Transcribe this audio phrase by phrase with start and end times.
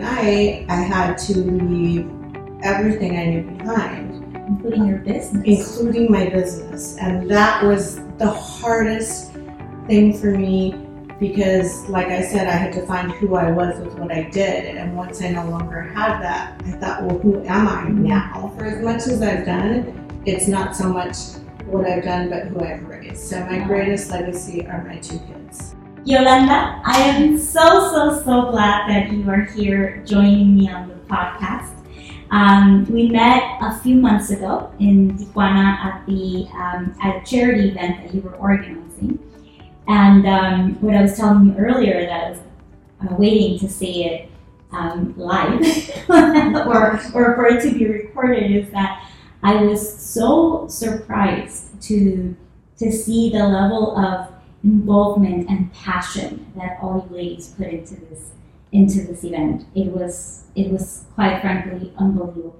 [0.00, 2.10] overnight, I had to leave
[2.62, 5.42] everything I knew behind, including your business.
[5.44, 6.96] including my business.
[6.98, 9.32] And that was the hardest
[9.86, 10.86] thing for me
[11.18, 14.76] because, like I said, I had to find who I was with what I did.
[14.76, 18.06] And once I no longer had that, I thought, well, who am I mm-hmm.
[18.06, 18.52] now?
[18.56, 21.16] For as much as I've done, it's not so much
[21.66, 23.28] what I've done, but who I've raised.
[23.28, 25.69] So my greatest legacy are my two kids.
[26.04, 30.94] Yolanda, I am so, so, so glad that you are here joining me on the
[30.94, 31.76] podcast.
[32.30, 37.68] Um, we met a few months ago in Tijuana at the um, at a charity
[37.68, 39.18] event that you were organizing,
[39.88, 42.38] and um, what I was telling you earlier that I was
[43.12, 44.30] uh, waiting to see it
[44.72, 45.60] um, live
[46.08, 49.06] or or for it to be recorded is that
[49.42, 52.34] I was so surprised to
[52.78, 58.30] to see the level of involvement and passion that all you ladies put into this
[58.72, 59.66] into this event.
[59.74, 62.56] It was it was quite frankly unbelievable.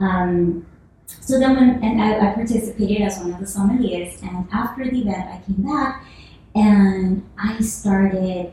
[0.00, 0.66] Um,
[1.06, 5.00] so then when and I, I participated as one of the sommeliers, and after the
[5.00, 6.04] event, I came back
[6.54, 8.52] and I started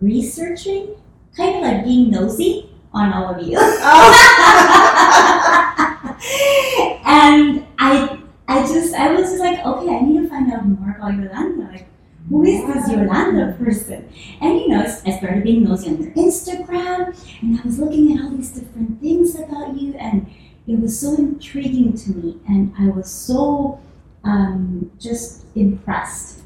[0.00, 0.96] researching,
[1.36, 3.58] kind of like being nosy on all of you.
[7.04, 10.00] and I I just I was just like, okay, I
[11.06, 11.72] need to find out more about Yolanda.
[11.72, 11.88] Like,
[12.28, 14.08] who is this Yolanda person?
[14.40, 18.24] And you know, I started being nosy on your Instagram, and I was looking at
[18.24, 20.30] all these different things about you, and
[20.66, 23.80] it was so intriguing to me, and I was so
[24.24, 26.40] um, just impressed.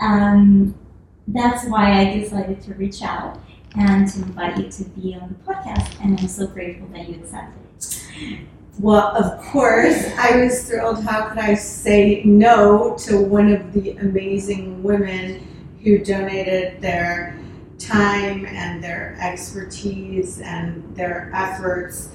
[0.00, 0.74] Um,
[1.28, 3.40] that's why I decided to reach out
[3.74, 7.16] and to invite you to be on the podcast, and I'm so grateful that you
[7.16, 8.46] accepted.
[8.78, 11.02] Well, of course, I was thrilled.
[11.02, 15.46] How could I say no to one of the amazing women
[15.82, 17.38] who donated their
[17.78, 22.10] time and their expertise and their efforts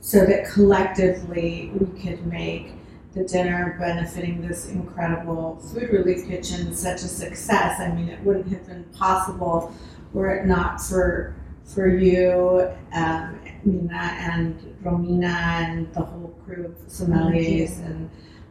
[0.00, 2.72] so that collectively we could make
[3.12, 7.80] the dinner benefiting this incredible food relief kitchen such a success.
[7.80, 9.74] I mean, it wouldn't have been possible
[10.12, 11.34] were it not for
[11.64, 18.10] for you, um, Mina and Romina and the whole crew of sommeliers and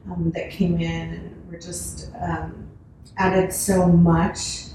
[0.09, 2.67] um, that came in and were just um,
[3.17, 4.65] added so much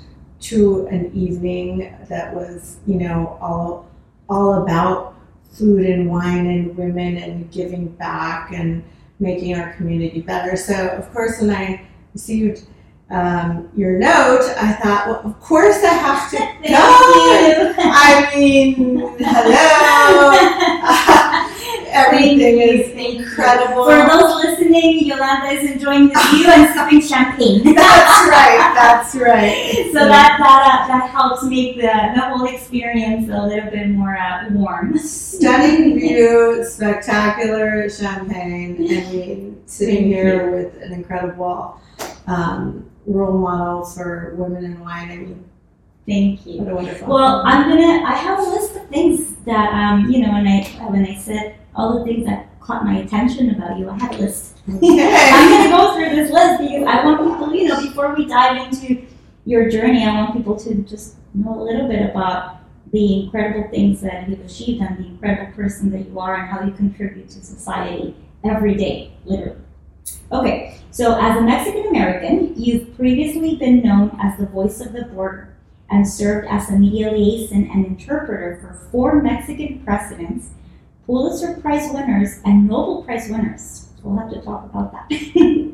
[0.41, 3.89] to an evening that was, you know, all
[4.29, 5.15] all about
[5.53, 8.83] food and wine and women and giving back and
[9.21, 10.57] making our community better.
[10.57, 12.67] So, of course, when I received
[13.11, 16.37] um, your note, I thought, well, of course I have to
[16.69, 17.75] go.
[17.79, 20.71] I mean, hello.
[21.95, 23.25] Everything you, is thank you.
[23.25, 23.85] incredible.
[23.85, 27.63] For those listening, Yolanda is enjoying the view and sipping champagne.
[27.75, 28.73] That's right.
[28.75, 29.91] That's right.
[29.93, 34.17] so that that uh, that helps make the the whole experience a little bit more
[34.17, 34.99] uh, warm.
[34.99, 38.75] Stunning view, spectacular champagne.
[38.77, 41.81] I mean, sitting Thank here with an incredible
[42.27, 45.11] um, role model for women in wine.
[45.11, 45.45] I mean,
[46.07, 46.61] Thank you.
[46.63, 47.09] what a wonderful.
[47.09, 48.05] Well, I'm gonna.
[48.05, 51.57] I have a list of things that um, you know, when I when I said
[51.75, 54.59] all the things that caught my attention about you, I had a list.
[54.69, 58.69] I'm gonna go through this list because I want people, you know, before we dive
[58.69, 59.07] into
[59.47, 62.57] your journey, I want people to just know a little bit about
[62.93, 66.63] the incredible things that you've achieved and the incredible person that you are and how
[66.63, 68.15] you contribute to society
[68.45, 69.59] every day, literally.
[70.33, 75.05] Okay, so as a Mexican American, you've previously been known as the voice of the
[75.05, 75.55] border
[75.91, 80.49] and served as a media liaison and interpreter for four Mexican presidents,
[81.07, 83.89] Pulitzer Prize winners, and Nobel Prize winners.
[84.03, 85.11] We'll have to talk about that.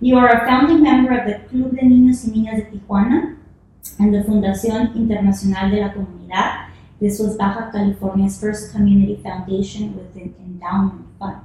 [0.00, 3.36] you are a founding member of the Club de Niños y Niñas de Tijuana
[3.98, 6.68] and the Fundación Internacional de la Comunidad.
[7.00, 11.42] This was Baja California's first community foundation with an endowment fund.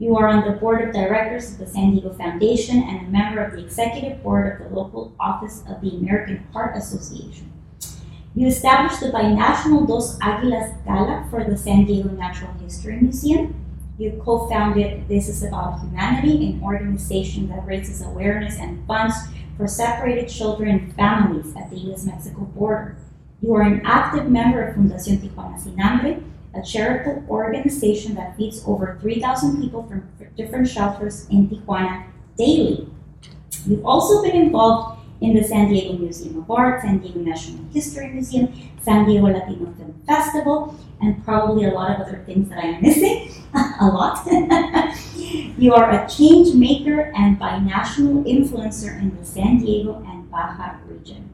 [0.00, 3.44] You are on the board of directors of the San Diego Foundation and a member
[3.44, 7.52] of the executive board of the local office of the American Heart Association.
[8.34, 13.54] You established the binational Dos Aguilas Gala for the San Diego Natural History Museum.
[13.98, 19.14] You co founded This Is About Humanity, an organization that raises awareness and funds
[19.58, 22.96] for separated children and families at the US Mexico border.
[23.42, 26.22] You are an active member of Fundación Tijuana Sin Hambre,
[26.54, 32.06] a charitable organization that feeds over 3,000 people from different shelters in Tijuana
[32.36, 32.88] daily.
[33.66, 38.08] You've also been involved in the San Diego Museum of Art, San Diego National History
[38.08, 42.80] Museum, San Diego Latino Film Festival, and probably a lot of other things that I'm
[42.80, 43.30] missing.
[43.54, 44.26] a lot.
[45.16, 51.29] you are a change maker and binational influencer in the San Diego and Baja region.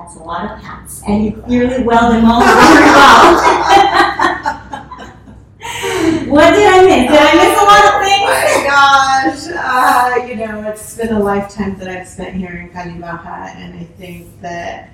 [0.00, 3.34] That's a lot of cats, and you clearly well them all very well.
[6.32, 7.10] what did I miss?
[7.10, 8.24] Did I miss a lot of things?
[8.24, 12.70] Oh my gosh, uh, you know, it's been a lifetime that I've spent here in
[12.70, 14.88] Calibaja, and I think that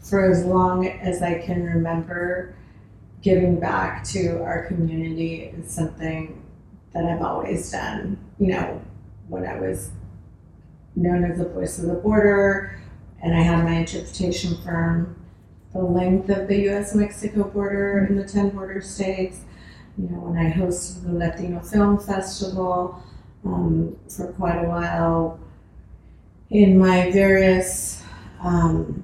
[0.00, 2.54] for as long as I can remember,
[3.22, 6.42] giving back to our community is something
[6.92, 8.18] that I've always done.
[8.38, 8.82] You know,
[9.28, 9.90] when I was
[10.96, 12.78] known as the voice of the border,
[13.24, 15.16] and I had my interpretation firm,
[15.72, 16.94] the length of the U.S.
[16.94, 19.40] Mexico border in the 10 border states.
[19.96, 23.02] You know, when I hosted the Latino Film Festival
[23.46, 25.40] um, for quite a while,
[26.50, 28.02] in my various
[28.42, 29.02] um,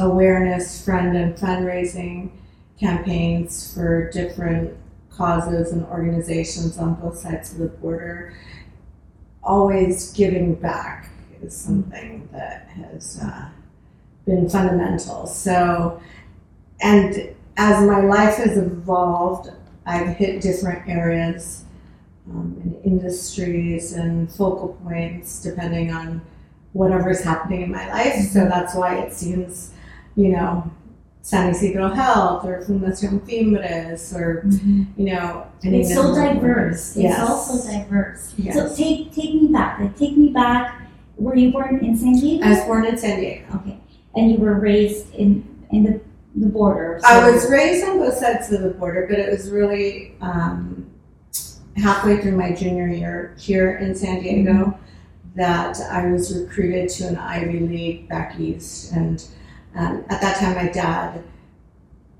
[0.00, 2.32] awareness, friend, and fundraising
[2.80, 4.76] campaigns for different
[5.08, 8.34] causes and organizations on both sides of the border,
[9.44, 11.10] always giving back
[11.46, 13.48] is something that has uh,
[14.26, 15.26] been fundamental.
[15.26, 16.00] So,
[16.80, 19.50] and as my life has evolved,
[19.86, 21.64] I've hit different areas
[22.28, 26.20] um, and industries and focal points depending on
[26.72, 28.16] whatever's happening in my life.
[28.26, 29.72] So that's why it seems,
[30.16, 30.70] you know,
[31.22, 34.44] San Isidro Health or Fundación Fimbres or,
[34.96, 36.96] you know, It's so diverse.
[36.96, 37.20] Yes.
[37.20, 38.34] It's also diverse.
[38.36, 38.54] Yes.
[38.54, 39.80] So take take me back.
[39.80, 40.85] Like take me back.
[41.16, 42.44] Were you born in San Diego?
[42.44, 43.44] I was born in San Diego.
[43.56, 43.78] okay,
[44.14, 46.00] and you were raised in in the
[46.36, 47.00] the border.
[47.04, 50.86] I was raised on both sides of the border, but it was really um,
[51.76, 54.78] halfway through my junior year here in San Diego
[55.34, 58.92] that I was recruited to an Ivy League back east.
[58.92, 59.26] And
[59.74, 61.22] um, at that time, my dad,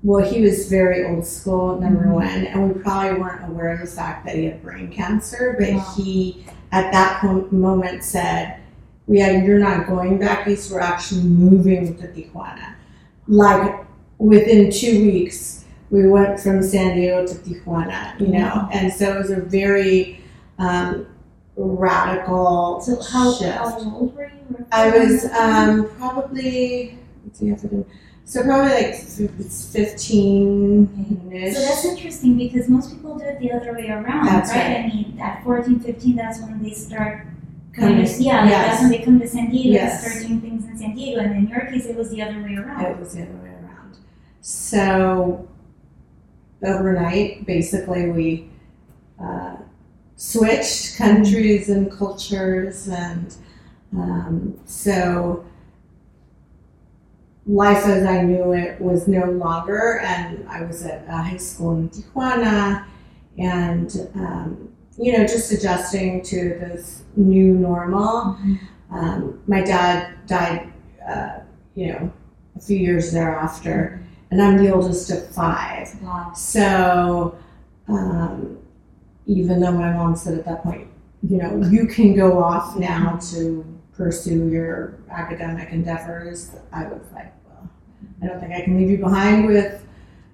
[0.03, 2.11] well, he was very old school, number Mhm.
[2.13, 5.73] one, and we probably weren't aware of the fact that he had brain cancer, but
[5.73, 5.93] Wow.
[5.95, 8.57] he, at that moment, said,
[9.07, 12.75] yeah, you're not going back east, we're actually moving to Tijuana.
[13.27, 13.85] Like
[14.17, 18.69] within two weeks, we went from San Diego to Tijuana, you know, Wow.
[18.73, 20.21] and so it was a very
[20.59, 21.07] um,
[21.55, 23.57] radical So how, shift.
[23.57, 24.65] how old were you?
[24.71, 27.85] I was um, probably, let's see, I have to do,
[28.25, 30.89] so probably like fifteen
[31.31, 31.55] ish.
[31.55, 34.43] So that's interesting because most people do it the other way around, right?
[34.47, 34.77] right.
[34.77, 37.25] I mean, at 14, 15, that's when they start
[37.77, 38.67] Coming- yeah, like yes.
[38.69, 40.03] that's when they come to San Diego Yes.
[40.03, 41.19] and start doing things in San Diego.
[41.21, 42.85] And in your case, it was the other way around.
[42.85, 43.97] It was the other way around.
[44.41, 45.47] So
[46.63, 48.49] overnight, basically, we
[49.21, 49.57] uh,
[50.15, 53.35] switched countries and cultures, and
[53.95, 55.45] um, so
[57.45, 59.99] life as I knew it was no longer.
[59.99, 62.85] And I was at a high school in Tijuana,
[63.37, 68.37] and um, you know, just adjusting to this new normal.
[68.91, 70.71] Um, my dad died,
[71.07, 71.39] uh,
[71.75, 72.11] you know,
[72.55, 75.89] a few years thereafter, and I'm the oldest of five.
[76.01, 76.33] Wow.
[76.33, 77.37] So,
[77.87, 78.57] um,
[79.25, 80.87] even though my mom said at that point,
[81.21, 87.33] you know, you can go off now to pursue your academic endeavors, I was like,
[87.45, 87.69] well,
[88.21, 89.83] I don't think I can leave you behind with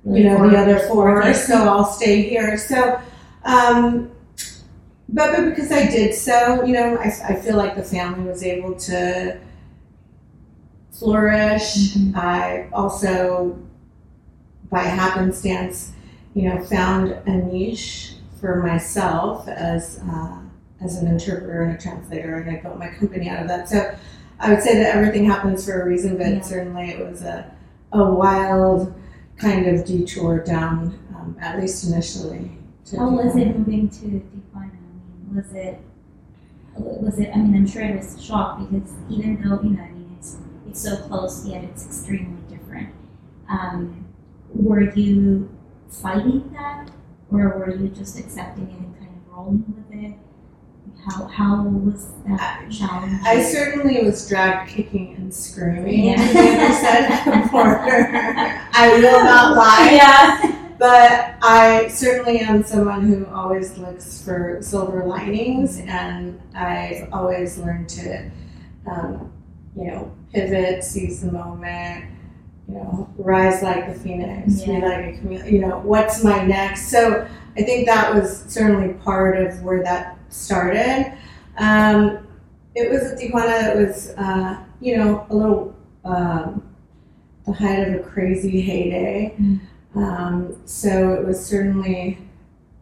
[0.05, 2.57] you know, the other four, so I'll stay here.
[2.57, 2.99] So,
[3.45, 4.11] um,
[5.13, 8.43] but, but because I did so, you know, I, I feel like the family was
[8.43, 9.39] able to
[10.91, 11.95] flourish.
[11.95, 12.15] Mhm.
[12.15, 13.57] I also,
[14.69, 15.91] by happenstance,
[16.33, 20.37] you know, found a niche for myself as uh,
[20.81, 23.69] as an interpreter and a translator, and I built my company out of that.
[23.69, 23.95] So,
[24.39, 26.41] I would say that everything happens for a reason, but Yeah.
[26.41, 27.45] certainly it was a
[27.93, 28.93] a wild
[29.37, 32.51] kind of detour down, um, at least initially.
[32.85, 34.62] to How was it moving to Tijuana?
[35.33, 35.79] I was it,
[36.77, 39.83] was it, I mean, I'm sure it was a shock because even though, you know,
[39.83, 40.37] I mean, it's,
[40.67, 42.89] it's so close, yet it's extremely different.
[43.49, 44.05] Um,
[44.53, 45.49] were you
[45.89, 46.89] fighting that
[47.31, 50.13] or were you just accepting it and kind of rolling with it?
[51.05, 53.19] How, how was that challenge?
[53.25, 56.15] I certainly was dragged kicking and screaming Yeah.
[56.15, 57.79] to the other side of the border.
[58.73, 59.89] I will not lie.
[60.51, 60.59] Yeah.
[60.77, 67.89] But I certainly am someone who always looks for silver linings, and I've always learned
[67.89, 68.31] to,
[68.89, 69.31] um,
[69.75, 72.05] you know, pivot, seize the moment,
[72.67, 75.53] you know, rise like the phoenix, be like a chameleon.
[75.53, 76.89] You know, what's my next?
[76.89, 77.27] So
[77.57, 81.13] I think that was certainly part of where that started.
[81.57, 82.27] Um,
[82.75, 83.75] it was at Tijuana.
[83.75, 86.67] It was, uh, you know, a little um,
[87.45, 89.35] the height of a crazy heyday.
[89.39, 89.59] Mm.
[89.95, 92.19] Um, so it was certainly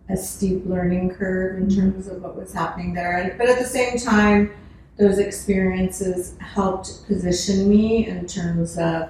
[0.09, 3.17] a steep learning curve in terms of what was happening there.
[3.17, 4.51] And, but at the same time,
[4.97, 9.09] those experiences helped position me in terms of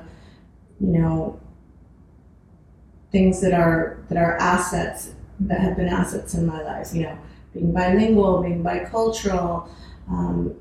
[0.81, 1.39] you know,
[3.11, 6.93] things that are that are assets that have been assets in my life.
[6.93, 7.17] You know,
[7.53, 9.69] being bilingual, being bicultural,
[10.09, 10.55] um,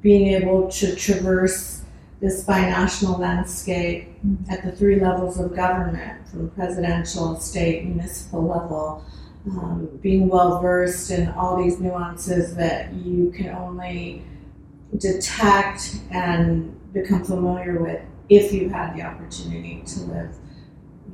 [0.00, 1.82] being able to traverse
[2.20, 4.08] this binational landscape
[4.50, 9.04] at the three levels of government, from presidential, state, municipal level.
[9.46, 14.22] Um, being well versed in all these nuances that you can only
[14.98, 20.34] detect and become familiar with if you had the opportunity to live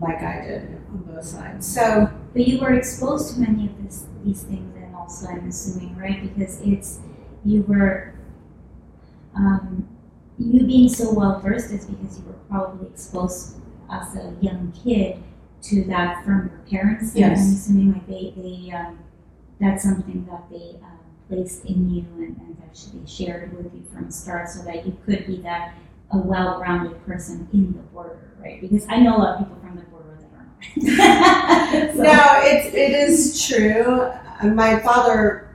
[0.01, 1.67] like I did on both sides.
[1.73, 5.97] So, but you were exposed to many of this, these things, and also I'm assuming,
[5.97, 6.21] right?
[6.21, 6.99] Because it's
[7.45, 8.15] you were
[9.35, 9.89] um,
[10.39, 13.57] you being so well versed is because you were probably exposed
[13.91, 15.23] as a young kid
[15.63, 17.13] to that from your parents.
[17.15, 17.41] Yes.
[17.41, 18.99] I'm assuming like they they um,
[19.61, 23.73] that's something that they um, placed in you and, and that should be shared with
[23.75, 25.75] you from the start, so that you could be that
[26.13, 28.61] a well-rounded person in the border, right?
[28.61, 31.95] Because I know a lot of people from the border that are not.
[31.97, 34.13] So- no, it's it is true.
[34.55, 35.46] My father,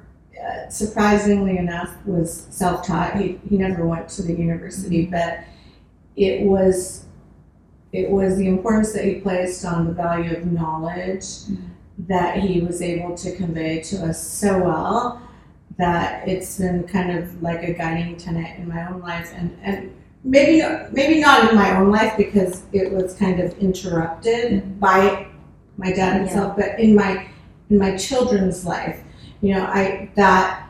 [0.41, 3.15] Uh, surprisingly enough, was self-taught.
[3.15, 5.12] He he never went to the university, mm-hmm.
[5.12, 5.43] but
[6.15, 7.05] it was
[7.91, 11.65] it was the importance that he placed on the value of knowledge mm-hmm.
[12.07, 15.21] that he was able to convey to us so well
[15.77, 19.93] that it's been kind of like a guiding tenet in my own life and, and
[20.24, 24.79] maybe maybe not in my own life because it was kind of interrupted mm-hmm.
[24.79, 25.27] by
[25.77, 27.27] my dad himself but in my
[27.69, 29.01] in my children's life
[29.41, 30.67] you know i that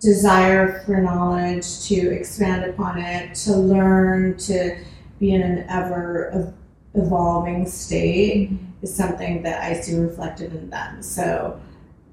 [0.00, 4.76] desire for knowledge to expand upon it to learn to
[5.18, 6.54] be in an ever
[6.94, 8.64] evolving state mm-hmm.
[8.82, 11.02] is something that I see reflected in them.
[11.02, 11.60] So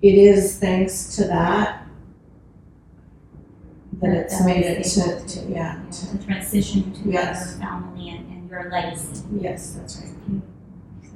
[0.01, 1.81] it is thanks to that
[4.01, 7.51] that it's that made it to, to yeah, to to, transition to Yes.
[7.51, 9.23] your family and, and your legacy.
[9.39, 10.41] yes, that's right.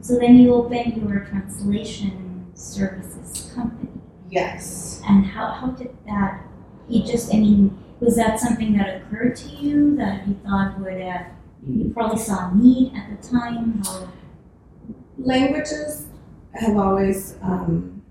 [0.01, 3.98] So then you opened your translation services company.
[4.29, 5.01] Yes.
[5.07, 6.41] And how, how did that,
[6.87, 11.01] you just, I mean, was that something that occurred to you that you thought would,
[11.01, 11.23] uh,
[11.67, 13.81] you probably saw a need at the time?
[13.83, 14.09] How,
[15.17, 16.05] Languages
[16.53, 18.01] have always um,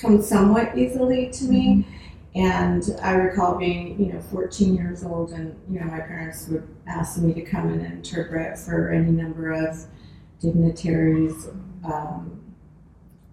[0.00, 1.86] come somewhat easily to me.
[2.34, 6.68] And I recall being, you know, 14 years old, and you know, my parents would
[6.86, 9.84] ask me to come and interpret for any number of
[10.40, 11.48] dignitaries
[11.84, 12.40] um,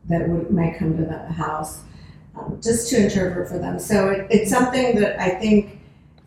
[0.10, 1.84] that would might come to the house,
[2.38, 3.80] um, just to interpret for them.
[3.80, 5.80] So it, it's something that I think,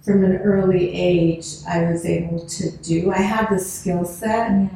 [0.03, 3.13] from an early age, I was able to do.
[3.13, 4.51] I had the skill set.
[4.51, 4.69] yeah.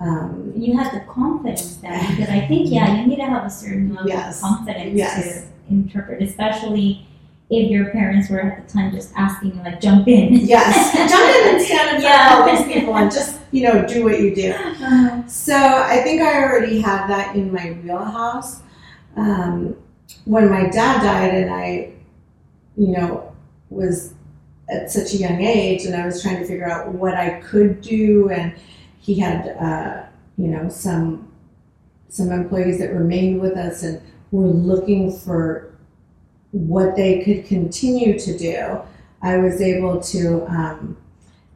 [0.00, 3.50] Um, You had the confidence then, because I think, yeah, you need to have a
[3.50, 4.38] certain level Yes.
[4.38, 5.42] of confidence Yes.
[5.44, 7.06] to interpret, especially
[7.50, 10.34] if your parents were at the time just asking you, like, jump in.
[10.34, 12.40] yes, jump in and stand in front Yeah.
[12.42, 14.52] of all these people and just you know do what you do.
[14.52, 18.60] Uh, So I think I already had that in my wheelhouse.
[19.16, 19.76] Um,
[20.24, 21.92] when my dad died, and I,
[22.76, 23.34] you know,
[23.70, 24.14] was
[24.70, 27.80] at such a young age, and I was trying to figure out what I could
[27.80, 28.54] do, and
[28.98, 30.04] he had, uh,
[30.36, 31.28] you know, some
[32.08, 34.00] some employees that remained with us and
[34.30, 35.74] were looking for
[36.50, 38.80] what they could continue to do.
[39.22, 40.96] I was able to, um,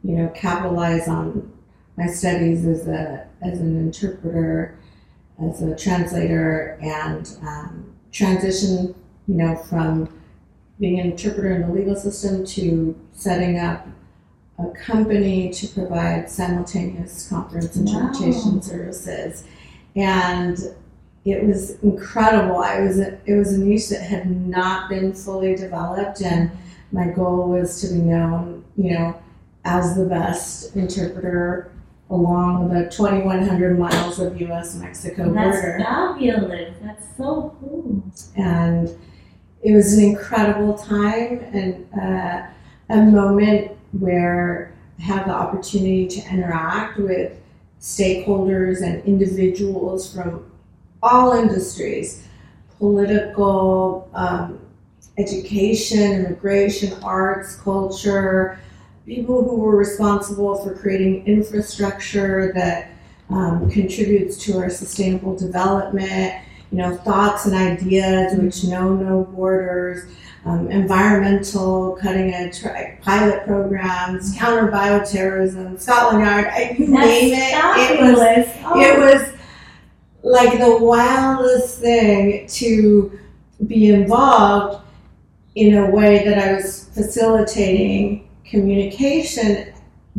[0.03, 1.51] you know, capitalize on
[1.95, 4.77] my studies as a as an interpreter,
[5.41, 8.95] as a translator, and um, transition,
[9.27, 10.09] you know, from
[10.79, 13.87] being an interpreter in the legal system to setting up
[14.59, 18.61] a company to provide simultaneous conference interpretation Wow.
[18.61, 19.43] services,
[19.95, 20.57] and
[21.25, 22.57] it was incredible.
[22.57, 26.49] I was a, it was a niche that had not been fully developed, and
[26.91, 29.21] my goal was to be known, you know,
[29.65, 31.69] as the best interpreter
[32.09, 34.75] along the 2,100 miles of U.S.
[34.75, 35.79] Mexico That's border.
[35.79, 36.77] fabulous.
[36.81, 38.03] That's so cool.
[38.35, 38.89] And
[39.61, 42.47] it was an incredible time and uh,
[42.89, 47.37] a moment where I had the opportunity to interact with
[47.81, 50.49] stakeholders and individuals from
[51.03, 52.27] all industries
[52.77, 54.59] political, um,
[55.17, 58.59] education, immigration, arts, culture,
[59.07, 62.91] people who were responsible for creating infrastructure that
[63.29, 66.33] um, contributes to our sustainable development,
[66.71, 70.11] you know, thoughts and ideas which know no borders,
[70.43, 72.61] um, environmental cutting edge
[73.01, 77.91] pilot programs, counter bioterrorism, Scotland Yard, I, you That's name it.
[77.91, 78.55] It was.
[78.65, 79.33] Oh, it was
[80.21, 83.17] like the wildest thing to
[83.65, 84.83] be involved
[85.55, 89.73] in a way that I was facilitating communication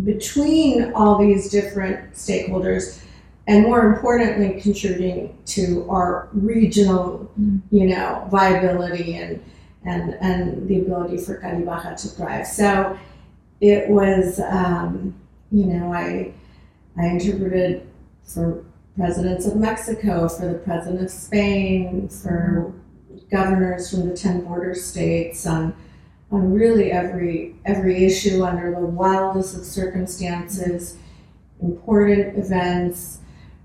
[0.04, 3.02] between all these different stakeholders,
[3.47, 7.61] and more importantly, contributing to our regional, Mm.
[7.70, 9.40] you know, viability and
[9.85, 12.47] and and the ability for Calibaja to thrive.
[12.47, 12.97] So
[13.61, 15.14] it was, um,
[15.50, 16.32] you know, I
[16.97, 17.82] I interpreted
[18.25, 18.64] for
[18.97, 22.73] presidents of Mexico, for the president of Spain, for
[23.30, 25.75] governors from the ten border states on
[26.30, 30.97] on really every every issue under the wildest of circumstances,
[31.62, 33.18] important events,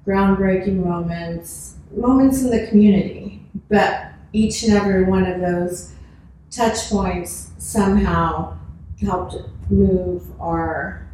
[0.08, 3.42] groundbreaking moments, moments in the community.
[3.70, 5.92] But each and every one of those
[6.50, 8.58] touch points somehow
[9.02, 9.36] helped
[9.70, 11.06] move our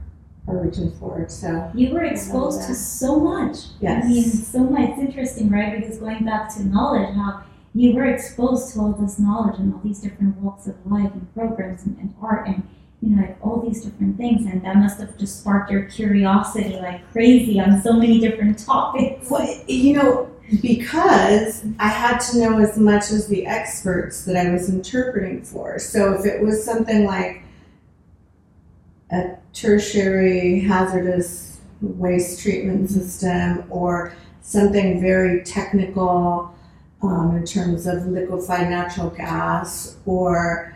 [0.47, 1.31] our region forward.
[1.31, 3.57] So You were exposed to so much.
[3.81, 4.03] yes.
[4.03, 4.89] I mean, so much.
[4.89, 5.79] It's interesting, right?
[5.79, 7.43] Because going back to knowledge, how
[7.75, 11.33] you were exposed to all this knowledge and all these different walks of life and
[11.33, 12.67] programs and, and art and
[13.01, 16.75] you know like all these different things, and that must have just sparked your curiosity
[16.75, 19.29] like crazy on so many different topics.
[19.29, 24.51] Well, you know, because I had to know as much as the experts that I
[24.51, 25.79] was interpreting for.
[25.79, 27.43] So if it was something like
[29.11, 36.53] a tertiary hazardous waste treatment system or something very technical
[37.01, 40.75] um, in terms of liquefied natural gas or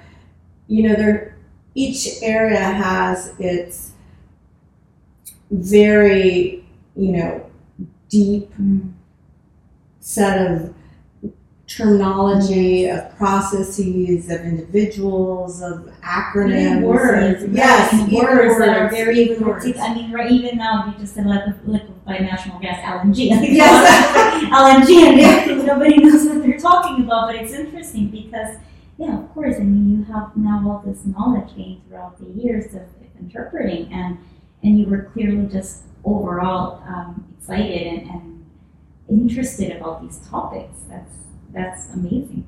[0.68, 1.36] you know there
[1.76, 3.92] each area has its
[5.52, 6.66] very
[6.96, 7.50] you know
[8.10, 8.94] deep Mm.
[10.00, 10.74] set of
[11.68, 19.20] terminology of processes of individuals of acronyms Even words, yes even words that are very
[19.20, 19.66] even words.
[19.80, 23.30] I mean, right, even now you just said liquefied natural gas LNG.
[23.40, 24.44] Like, Yes.
[24.88, 27.28] LNG, and nobody knows what they're talking about.
[27.28, 28.58] But it's interesting because,
[28.98, 29.56] yeah, of course.
[29.56, 33.92] I mean, you have now all this knowledge gained throughout the years of, of interpreting,
[33.94, 34.18] and
[34.64, 38.46] and you were clearly just overall um, excited and, and
[39.10, 40.82] interested about these topics.
[40.90, 41.14] That's
[41.54, 42.48] that's amazing.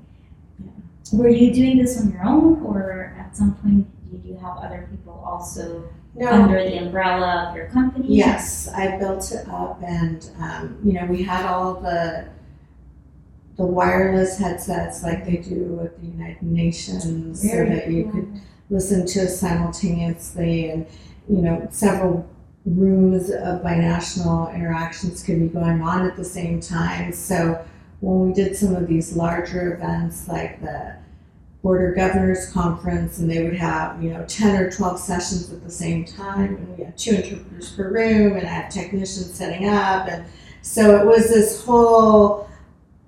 [1.13, 4.87] Were you doing this on your own, or at some point did you have other
[4.89, 8.07] people also no under the umbrella of your company?
[8.09, 12.27] Yes, I built it up, and um, you know we had all the
[13.57, 18.11] the wireless headsets like they do with the United Nations, so that you cool.
[18.11, 20.87] could listen to simultaneously, and
[21.29, 22.27] you know several
[22.65, 27.13] rooms of binational interactions could be going on at the same time.
[27.13, 27.63] So
[28.05, 30.95] when we did some of these larger events like the
[31.63, 35.71] Border Governors Conference, and they would have, you know, 10 or 12 sessions at the
[35.71, 40.07] same time, and we had two interpreters per room, and I had technicians setting up.
[40.07, 40.23] And
[40.61, 42.47] so it was this whole,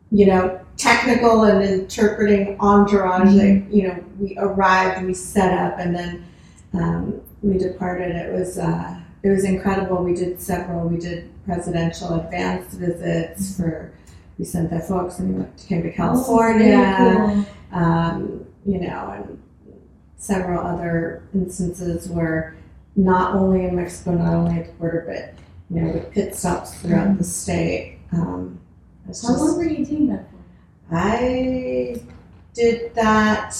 [0.09, 5.95] you know, technical and interpreting entourage that, you know, we arrived, we set up, and
[5.95, 6.25] then
[6.73, 8.15] um, we departed.
[8.15, 10.03] It was, uh, it was incredible.
[10.03, 13.93] We did several, we did presidential advanced visits for
[14.37, 17.79] Vicente Fox and we went, came to California Oh, cool.
[17.79, 19.41] um, you know, and
[20.17, 22.55] several other instances where
[22.95, 25.43] not only in Mexico, not only at the border, but
[25.75, 27.99] you know, with pit stops throughout the state.
[28.13, 28.59] Um,
[29.23, 30.37] How long were you doing that for?
[30.95, 31.97] I
[32.53, 33.55] did that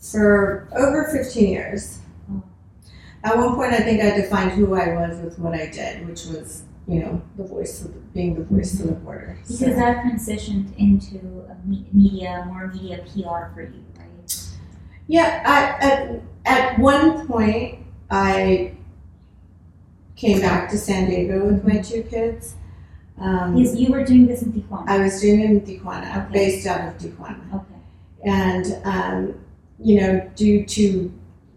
[0.00, 1.98] for over 15 years.
[2.30, 2.42] Oh.
[3.22, 6.26] At one point, I think I defined who I was with what I did, which
[6.26, 9.38] was, you know, the voice of the, being the voice of the border.
[9.42, 14.48] Because So- that transitioned into a media, more media PR for you, right?
[15.06, 17.78] Yeah, I, at at one point
[18.10, 18.74] I
[20.16, 22.54] came back to San Diego with my two kids.
[23.18, 24.88] Um, Yes, you were doing this in Tijuana.
[24.88, 26.32] I was doing it in Tijuana, Okay.
[26.32, 27.74] based out of Tijuana, okay.
[28.24, 29.34] and um,
[29.78, 31.12] you know, due to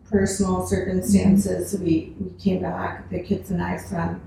[0.10, 4.22] personal circumstances, we, we came back, the kids and I, from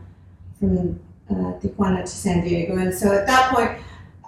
[0.61, 3.73] from uh, Tijuana to San Diego, and so at that point.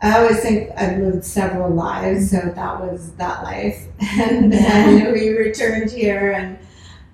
[0.04, 3.86] I always think I've lived several lives, so that was that life.
[4.18, 6.58] And then we returned here, and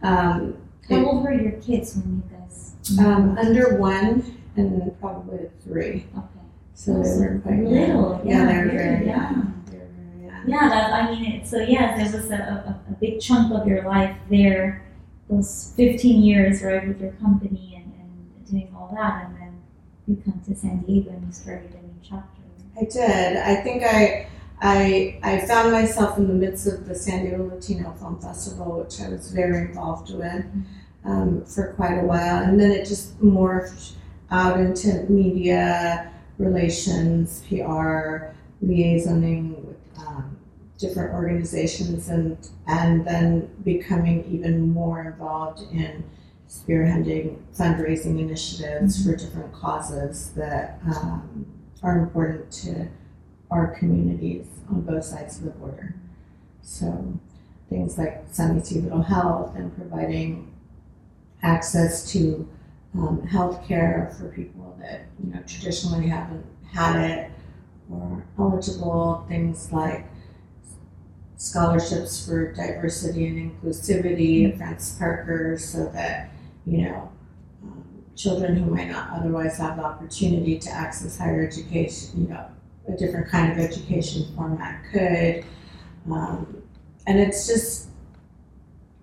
[0.03, 0.57] um,
[0.89, 2.73] How old were your kids when you guys?
[2.99, 6.07] um, under one and probably three.
[6.17, 6.27] okay.
[6.73, 7.65] So they were quite young.
[7.73, 9.19] Little, Yeah, they yeah, were very very young.
[9.19, 9.65] young.
[9.71, 10.49] They were very young.
[10.49, 13.67] Yeah, that I mean, it, so yeah, there was a, a, a big chunk of
[13.69, 14.87] your life there,
[15.29, 17.78] those 15 years, right, with your company
[18.51, 19.63] doing all that, and then
[20.07, 22.43] you come to San Diego and you started a new chapter.
[22.77, 23.37] I did.
[23.37, 24.29] I think I,
[24.61, 29.01] I, I found myself in the midst of the San Diego Latino Film Festival, which
[29.01, 30.45] I was very involved with
[31.05, 33.93] um, for quite a while, and then it just morphed
[34.31, 38.33] out into media relations, PR,
[38.65, 40.37] liaisoning with um,
[40.79, 46.05] different organizations and and then becoming even more involved in
[46.49, 51.47] spearheading fundraising initiatives for different causes that um,
[51.83, 52.89] are important to
[53.51, 55.95] our communities on both sides of the border.
[56.63, 57.19] So
[57.69, 60.53] things like San Isidro Health and providing
[61.43, 62.49] access to
[62.95, 67.31] um, health care for people that you know traditionally haven't had it
[67.91, 70.07] or eligible things like
[71.37, 76.31] scholarships for diversity and inclusivity at Francis Parker so that
[76.69, 77.11] you know
[77.63, 77.85] um,
[78.17, 82.47] children who might not otherwise have the opportunity to access higher education you know
[82.89, 85.45] a different kind of education format could
[86.11, 86.63] um,
[87.07, 87.89] and it's just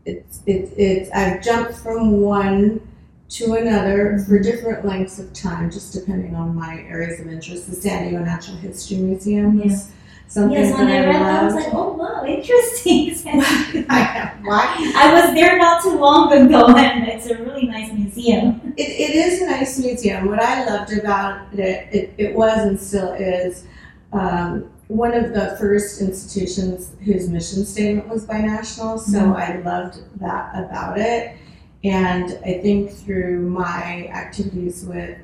[0.06, 2.88] it's it's it's I've jumped from one
[3.28, 7.70] to another for different lengths of time, just depending on my areas of interest.
[7.70, 9.78] The San Diego Natural History Museum Yeah.
[10.28, 13.16] Something Yes, when I read that, I was like, oh wow, interesting.
[13.90, 14.94] I why?
[14.98, 18.74] I was there not too long ago, and it's a really nice museum.
[18.78, 20.28] It, it is a nice museum.
[20.28, 23.66] What I loved about it, it, it was and still is
[24.14, 29.00] um, one of the first institutions whose mission statement was binational.
[29.00, 29.36] So Mhm.
[29.36, 31.36] I loved that about it.
[31.84, 35.18] And I think through my activities with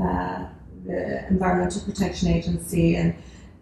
[0.00, 0.46] uh,
[0.86, 3.14] the Environmental Protection Agency and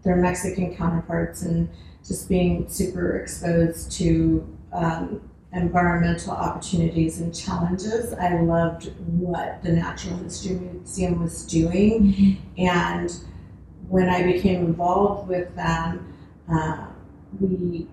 [0.07, 1.69] their Mexican counterparts, and
[2.07, 5.21] just being super exposed to um,
[5.53, 8.13] environmental opportunities and challenges.
[8.15, 13.13] I loved what the Natural History Museum was doing, and
[13.89, 16.15] when I became involved with them,
[16.51, 16.87] uh,
[17.41, 17.89] we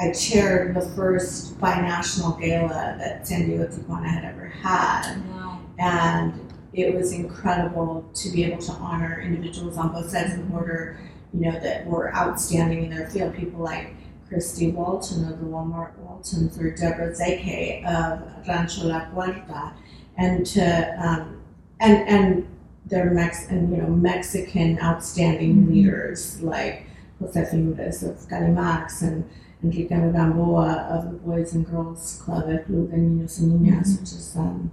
[0.00, 5.60] I chaired the first binational gala that San Diego Tijuana had ever had, Wow.
[5.78, 6.43] and
[6.74, 10.98] it was incredible to be able to honor individuals on both sides of the border,
[11.32, 13.34] you know, that were outstanding in their field.
[13.34, 13.94] People like
[14.28, 19.72] Christy Walton of the Walmart Waltons or Deborah Szekely of Rancho La Puerta,
[20.16, 21.40] and to um,
[21.80, 22.48] and and
[22.86, 25.70] their Mex and you know Mexican outstanding Mhm.
[25.70, 26.86] leaders like
[27.20, 29.24] Jose Fimbres of Calimax and
[29.62, 34.12] Enrique Gamboa of the Boys and Girls Club at Club de Niños y Niñas, which
[34.12, 34.70] is um,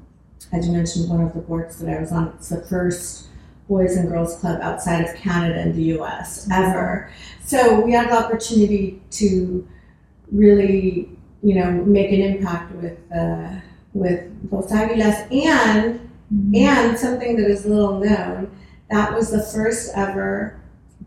[0.51, 2.33] as you mentioned, one of the boards that I was on.
[2.37, 3.27] It's the first
[3.67, 7.11] Boys and Girls Club outside of Canada and the US ever.
[7.43, 9.67] So we had the opportunity to
[10.31, 11.09] really,
[11.41, 13.55] you know, make an impact with uh,
[13.93, 16.11] with Dos Aguilas and
[16.55, 18.51] and something that is little known,
[18.89, 20.59] that was the first ever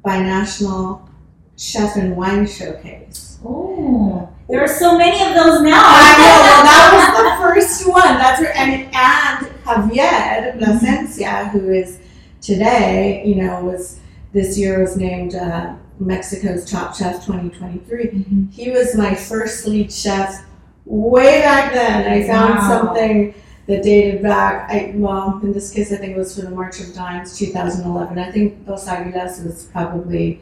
[0.04, 1.08] binational
[1.56, 3.38] chef and wine showcase.
[3.44, 5.82] Oh, there are so many of those now.
[5.84, 8.18] I know, well, that was the first one.
[8.18, 11.98] That's where, and, and Javier Plasencia, who is
[12.40, 14.00] today, you know, was
[14.32, 18.04] this year was named uh, Mexico's Top Chef 2023.
[18.04, 18.52] Mhm.
[18.52, 20.44] He was my first lead chef
[20.84, 22.06] way back then.
[22.12, 22.68] I found Wow.
[22.68, 23.34] something
[23.66, 24.68] that dated back.
[24.70, 28.18] I well, in this case, I think it was for the March of Dimes 2011.
[28.18, 30.40] I think Dos Aguilas was probably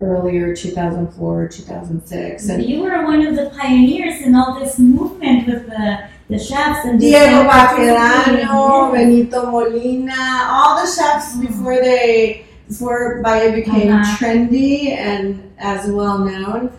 [0.00, 5.66] earlier 2004 2006 and You were one of the pioneers in all this movement with
[5.66, 11.40] the, the chefs and the Diego chefs Baquedano, Benito Molina, all the chefs Mm.
[11.46, 14.16] before they before Valle became Uh-huh.
[14.16, 16.70] trendy and as well known,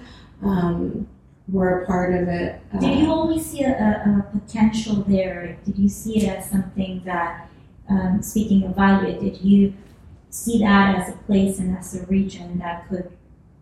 [0.42, 1.06] um,
[1.52, 2.62] were a part of it.
[2.74, 5.58] Uh, Did you always see a, a, a potential there?
[5.66, 7.50] Did you see it as something that,
[7.90, 9.74] um, speaking of Valle, did you
[10.32, 13.12] see that as a place and as a region that could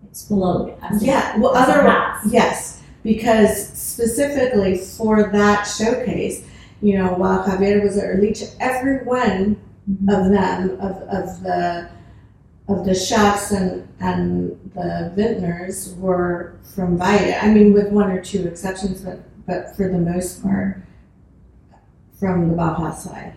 [0.09, 0.77] explode?
[0.81, 6.45] As yeah, it, well, as other yes, because specifically for that showcase,
[6.81, 9.57] you know, while Javier was our lead chef, everyone
[9.89, 10.13] Mhm.
[10.25, 11.89] of them of, of the
[12.67, 17.35] of the chefs and and the vintners were from Valle.
[17.41, 20.83] I mean, with one or two exceptions, but but for the most part,
[22.19, 23.33] from the Baja side.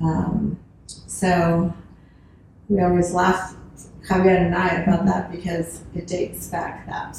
[0.00, 0.58] Um,
[0.88, 1.74] so
[2.68, 3.56] we always laugh,
[4.08, 7.18] Javier and I, about that because it dates back that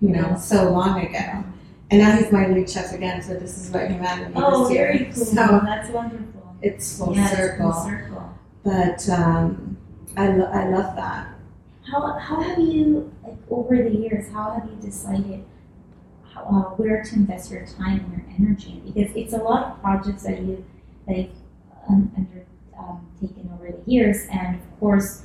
[0.00, 1.44] you know so long ago.
[1.92, 4.92] And now he's my lead chef again for This Is What Humanity Oh, this year.
[4.92, 5.24] very cool.
[5.24, 6.56] So That's wonderful.
[6.62, 7.68] it's full yeah, circle.
[7.70, 8.38] It's full circle.
[8.62, 9.76] But um,
[10.16, 11.34] I, lo- I love that.
[11.90, 15.44] How, how have you, like, over the years, how have you decided
[16.32, 18.80] how, uh, where to invest your time and your energy?
[18.86, 20.64] Because it's a lot of projects that you
[21.08, 21.30] like,
[21.88, 22.39] um, under,
[22.80, 25.22] um, taken over the years, and of course,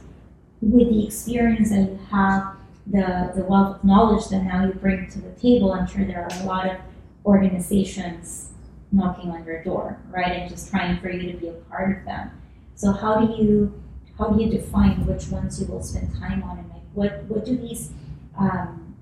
[0.62, 2.56] with the experience that you have,
[2.88, 6.24] the the wealth of knowledge that now you bring to the table, I'm sure there
[6.24, 6.78] are a lot of
[7.26, 8.52] organizations
[8.91, 12.06] knocking on your door, right, and just trying for you to be a part of
[12.06, 12.32] them.
[12.76, 13.82] So how do you
[14.18, 17.46] how do you define which ones you will spend time on and like what what
[17.46, 17.91] do these
[18.38, 18.96] um,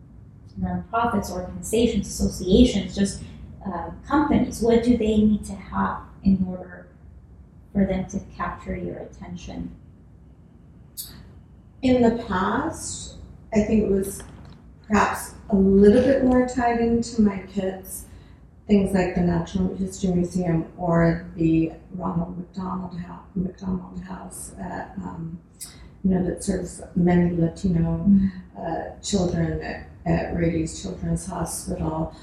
[0.60, 3.24] nonprofits, organizations, associations, just
[3.66, 4.62] uh, companies?
[4.62, 6.88] What do they need to have in order
[7.74, 9.76] for them to capture your attention?
[11.82, 13.18] In the past,
[13.54, 14.24] I think it was
[14.88, 18.06] perhaps a little bit more tied into my kids.
[18.68, 25.38] Things like the Natural History Museum or the Ronald McDonald House, McDonald House, at, um,
[26.04, 28.10] you know, that serves many Latino
[28.58, 32.16] uh, children at, at Rady's Children's Hospital.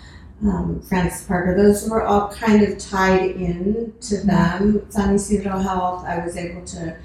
[0.42, 4.90] Um, Francis Parker, those were all kind of tied in to them.
[4.90, 6.96] San Isidro Health, I was able to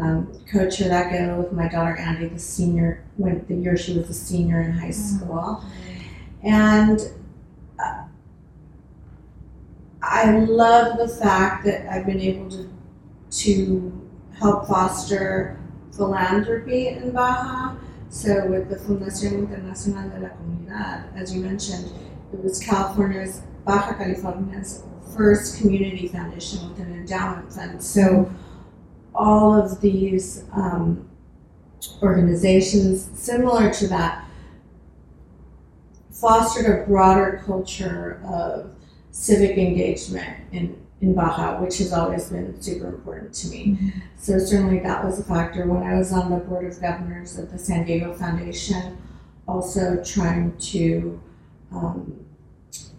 [0.00, 4.08] um, co-chair that gala with my daughter Andy, the senior, when the year she was
[4.08, 5.62] a senior in high school.
[6.42, 7.00] And
[7.78, 8.04] uh,
[10.02, 12.70] I love the fact that I've been able to,
[13.30, 15.60] to help foster
[15.92, 17.76] philanthropy in Baja.
[18.08, 21.92] So with the Fundación Internacional de la Comunidad, as you mentioned,
[22.32, 24.82] it was California's, Baja California's
[25.16, 27.82] first community foundation with an endowment fund.
[27.82, 28.30] So
[29.14, 31.08] all of these um,
[32.02, 34.24] organizations similar to that
[36.10, 38.74] fostered a broader culture of
[39.10, 43.78] civic engagement in, in Baja, which has always been super important to me.
[43.80, 43.92] Mhm.
[44.16, 45.66] So certainly that was a factor.
[45.66, 48.98] When I was on the board of governors of the San Diego Foundation,
[49.48, 51.20] also trying to,
[51.72, 52.24] um,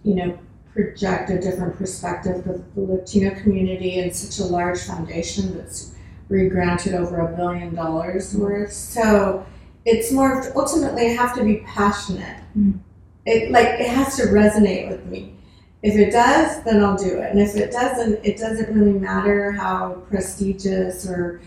[0.04, 0.38] you know,
[0.72, 5.94] project a different perspective of the Latino community in such a large foundation that's
[6.28, 8.72] re-granted over a billion dollars worth.
[8.72, 9.46] So
[9.84, 12.42] it's more ultimately I have to be passionate.
[12.56, 12.78] Mm.
[13.26, 15.34] It like it has to resonate with me.
[15.82, 17.30] If it does, then I'll do it.
[17.30, 21.40] And if it doesn't, it doesn't really matter how prestigious or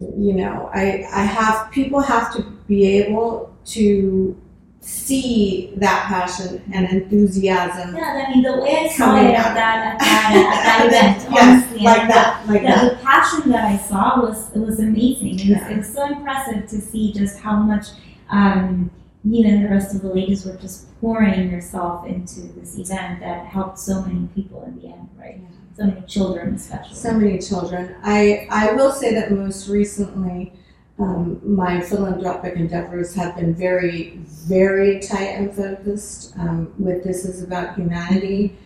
[0.00, 4.40] you know, I I have people have to be able to
[4.80, 9.94] see that passion and enthusiasm Yeah, I mean, the way I saw it at that,
[9.94, 12.90] at that, at that event, Yes, honestly, like that, like that.
[12.98, 15.28] the passion that I saw was it was amazing.
[15.30, 15.68] It was, Yeah.
[15.70, 17.86] it was so impressive to see just how much
[18.30, 18.90] um,
[19.24, 23.46] you and the rest of the ladies were just pouring yourself into this event that
[23.46, 25.40] helped so many people in the end, right?
[25.76, 26.94] So many children, especially.
[26.96, 27.94] So many children.
[28.02, 30.52] I I will say that most recently,
[30.98, 36.36] um, my philanthropic endeavors have been very, very tight and focused.
[36.38, 38.56] Um, with this is about humanity.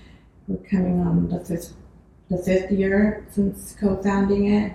[0.49, 1.75] We're coming on the fifth,
[2.31, 4.73] the fifth year since co-founding it,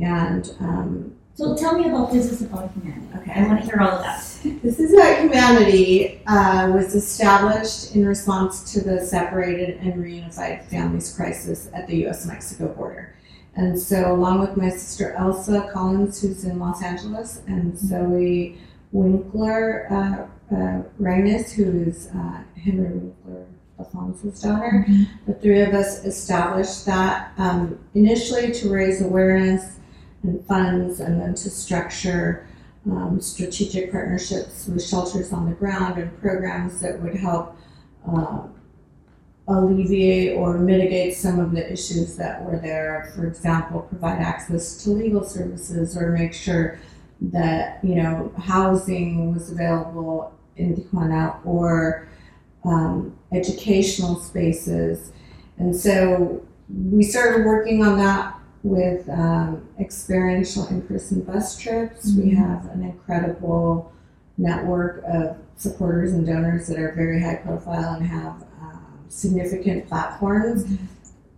[0.00, 3.06] and um, so tell me about this is about humanity.
[3.14, 3.32] Okay.
[3.32, 4.22] I want to hear all of that.
[4.62, 11.14] This is About Humanity uh, was established in response to the separated and reunified families
[11.14, 13.15] crisis at the US Mexico border.
[13.56, 18.58] And so, along with my sister Elsa Collins, who's in Los Angeles, and Zoe
[18.92, 23.46] Winkler uh, uh, Reinis, who is uh, Henry Winkler
[23.78, 24.86] Alfonso's daughter,
[25.26, 29.78] the three of us established that um, initially to raise awareness
[30.22, 32.46] and funds, and then to structure
[32.90, 37.56] um, strategic partnerships with shelters on the ground and programs that would help
[38.06, 38.42] uh,
[39.48, 43.12] alleviate or mitigate some of the issues that were there.
[43.14, 46.78] For example, provide access to legal services or make sure
[47.20, 52.08] that you know housing was available in Tijuana or
[52.64, 55.12] um, educational spaces.
[55.58, 62.12] And so we started working on that with um, experiential in-person bus trips.
[62.16, 62.36] We Mhm.
[62.36, 63.92] have an incredible
[64.38, 68.44] network of supporters and donors that are very high profile and have
[69.08, 70.78] significant platforms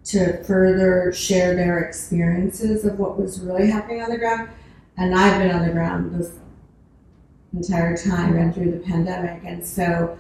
[0.05, 4.49] to further share their experiences of what was really happening on the ground.
[4.97, 6.33] And I've been on the ground this
[7.53, 9.43] entire time and through the pandemic.
[9.45, 10.19] And so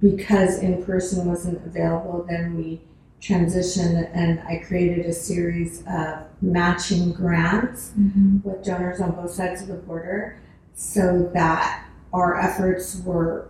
[0.00, 2.80] because in person wasn't available, then we
[3.20, 8.48] transitioned and I created a series of matching grants Mm-hmm.
[8.48, 10.38] with donors on both sides of the border
[10.74, 13.48] so that our efforts were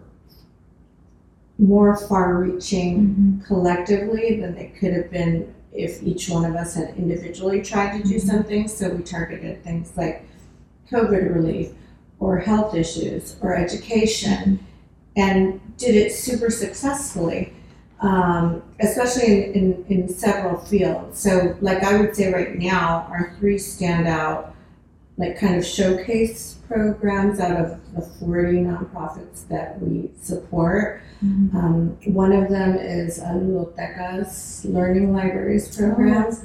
[1.58, 6.94] more far reaching collectively than they could have been if each one of us had
[6.96, 8.26] individually tried to do Mhm.
[8.26, 8.68] something.
[8.68, 10.24] So we targeted things like
[10.90, 11.70] COVID relief
[12.20, 14.60] or health issues or education
[15.16, 17.52] and did it super successfully,
[18.00, 21.18] um, especially in, in, in several fields.
[21.18, 24.50] So, like I would say right now, our three standout,
[25.16, 31.00] like kind of showcase programs out of the 40 nonprofits that we support.
[31.24, 31.54] Mhm.
[31.54, 33.32] Um, one of them is a
[34.64, 36.14] Learning Libraries Oh, program.
[36.24, 36.42] that's.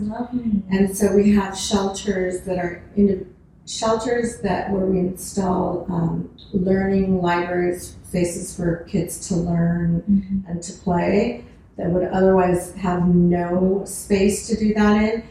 [0.70, 3.26] And so we have shelters that are indi-
[3.66, 10.50] shelters that where we install um, learning libraries, spaces for kids to learn Mhm.
[10.50, 11.44] and to play
[11.78, 15.24] that would otherwise have no space to do that in.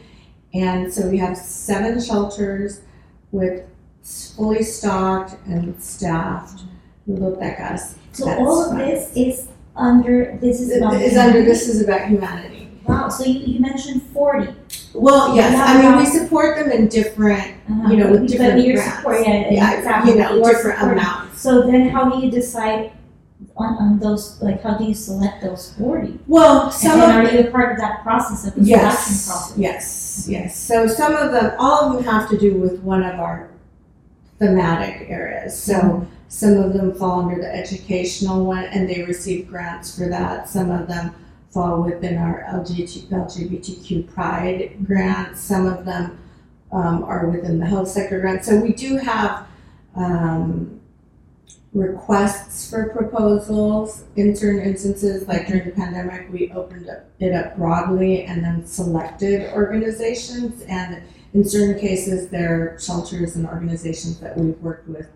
[0.55, 2.81] And so we have seven shelters
[3.33, 3.63] with
[4.03, 6.63] fully stocked and staffed
[7.09, 7.95] bibliotecas.
[8.13, 12.09] So That's all of this is under this is about Is under this is about
[12.09, 12.71] humanity.
[12.85, 13.09] Wow.
[13.11, 14.55] So you, you mentioned forty.
[14.95, 17.91] Well, yes, Yeah, I mean we support them in different, Uh-huh.
[17.91, 20.13] you know, with But different you're supporting it, yeah, exactly.
[20.13, 21.41] you know, different amounts.
[21.43, 22.93] So then, how do you decide
[23.57, 24.41] on, on those?
[24.43, 26.19] Like, how do you select those forty?
[26.27, 28.97] Well, And some then, of are you a part of that process of the selection
[28.97, 29.53] process?
[29.59, 30.59] yes, yes.
[30.59, 33.51] So some of them, all of them have to do with one of our
[34.39, 35.61] thematic areas.
[35.61, 40.49] So some of them fall under the educational one and they receive grants for that.
[40.49, 41.15] Some of them
[41.51, 45.41] fall within our LGBT, LGBTQ pride grants.
[45.41, 46.19] Some of them
[46.71, 48.45] um, are within the health sector grant.
[48.45, 49.47] So we do have
[49.97, 50.81] um,
[51.73, 58.25] requests for proposals in certain instances, like during the pandemic, we opened it up broadly
[58.25, 60.63] and then selected organizations.
[60.63, 61.03] And
[61.35, 65.09] in certain cases, there are shelters and organizations that we've worked with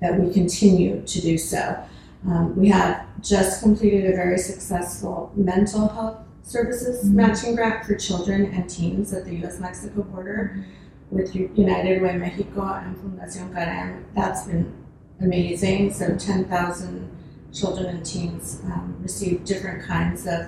[0.00, 1.78] that we continue to do so.
[2.26, 7.14] Um, we have just completed a very successful mental health services Mhm.
[7.14, 9.60] matching grant for children and teens at the U.S.
[9.60, 10.64] Mexico border
[11.10, 14.04] with United Way Mexico and Fundación Carem.
[14.14, 14.72] That's been
[15.20, 15.92] amazing.
[15.92, 17.08] So 10,000
[17.52, 20.46] children and teens um, receive different kinds of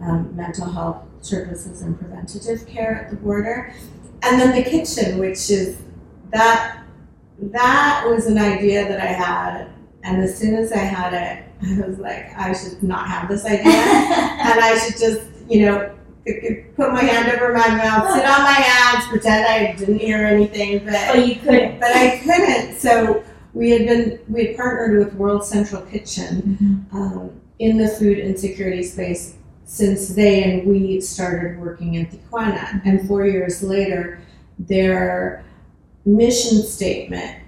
[0.00, 3.72] um, mental health services and preventative care at the border.
[4.26, 5.78] And then the kitchen, which is
[6.32, 6.82] that
[7.38, 9.68] that was an idea that I had,
[10.02, 13.44] and as soon as I had it, I was like, I should not have this
[13.44, 15.94] idea, and I should just, you know,
[16.74, 20.84] put my hand over my mouth, sit on my hands, pretend I didn't hear anything,
[20.84, 21.78] but oh, you couldn't.
[21.78, 22.76] but I couldn't.
[22.78, 23.22] So
[23.54, 28.82] we had been we had partnered with World Central Kitchen um, in the food insecurity
[28.82, 29.36] space
[29.66, 32.80] since they and we started working in Tijuana.
[32.86, 34.20] And four years later,
[34.58, 35.44] their
[36.06, 37.42] mission statement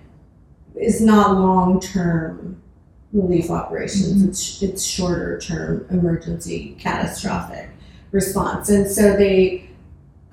[0.75, 2.61] is not long term
[3.13, 4.15] relief operations.
[4.15, 4.29] Mm-hmm.
[4.29, 7.71] It's it's shorter term emergency catastrophic
[8.11, 8.69] response.
[8.69, 9.71] And so they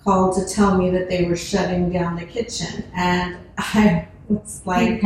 [0.04, 5.04] called to tell me that they were shutting down the kitchen, and I was like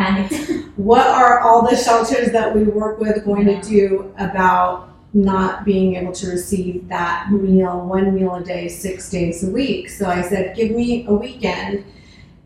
[0.78, 5.96] what are all the shelters that we work with going to do about not being
[5.96, 9.90] able to receive that meal, one meal a day, six days a week?
[9.90, 11.84] So I said, give me a weekend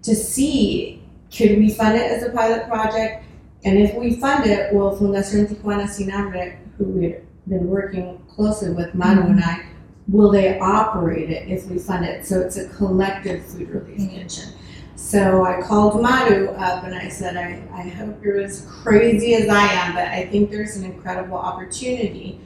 [0.03, 1.01] to see
[1.35, 3.25] could we fund it as a pilot project?
[3.65, 8.69] And if we fund it, will Fundación Tijuana Sin Hambre, who we've been working closely
[8.71, 9.65] with, Manu and I,
[10.07, 12.25] will they operate it if we fund it?
[12.25, 14.09] So it's a collective food relief Mhm.
[14.11, 14.49] kitchen.
[14.95, 19.49] So I called Madhu up and I said, I, I hope you're as crazy as
[19.49, 22.39] I am, but I think there's an incredible opportunity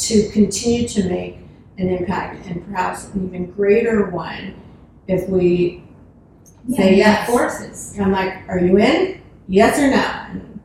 [0.00, 1.38] to continue to make
[1.78, 4.54] an impact and perhaps an even greater one
[5.08, 5.82] if we
[6.68, 7.28] say yes.
[7.28, 7.98] Forces.
[7.98, 9.20] I'm like, are you in?
[9.48, 10.40] Yes or no?
[10.40, 10.60] And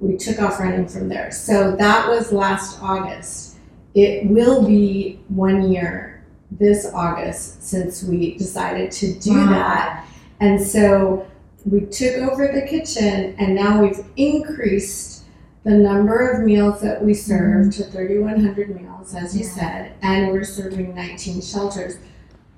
[0.00, 1.30] we took off running from there.
[1.30, 3.56] So that was last August.
[3.94, 10.06] It will be one year this August since we decided to do that.
[10.40, 11.26] And so
[11.64, 15.17] we took over the kitchen and now we've increased
[15.64, 17.70] the number of meals that we serve mm-hmm.
[17.70, 19.52] to 3,100 meals, as you Yeah.
[19.52, 21.98] said, and we're serving 19 shelters,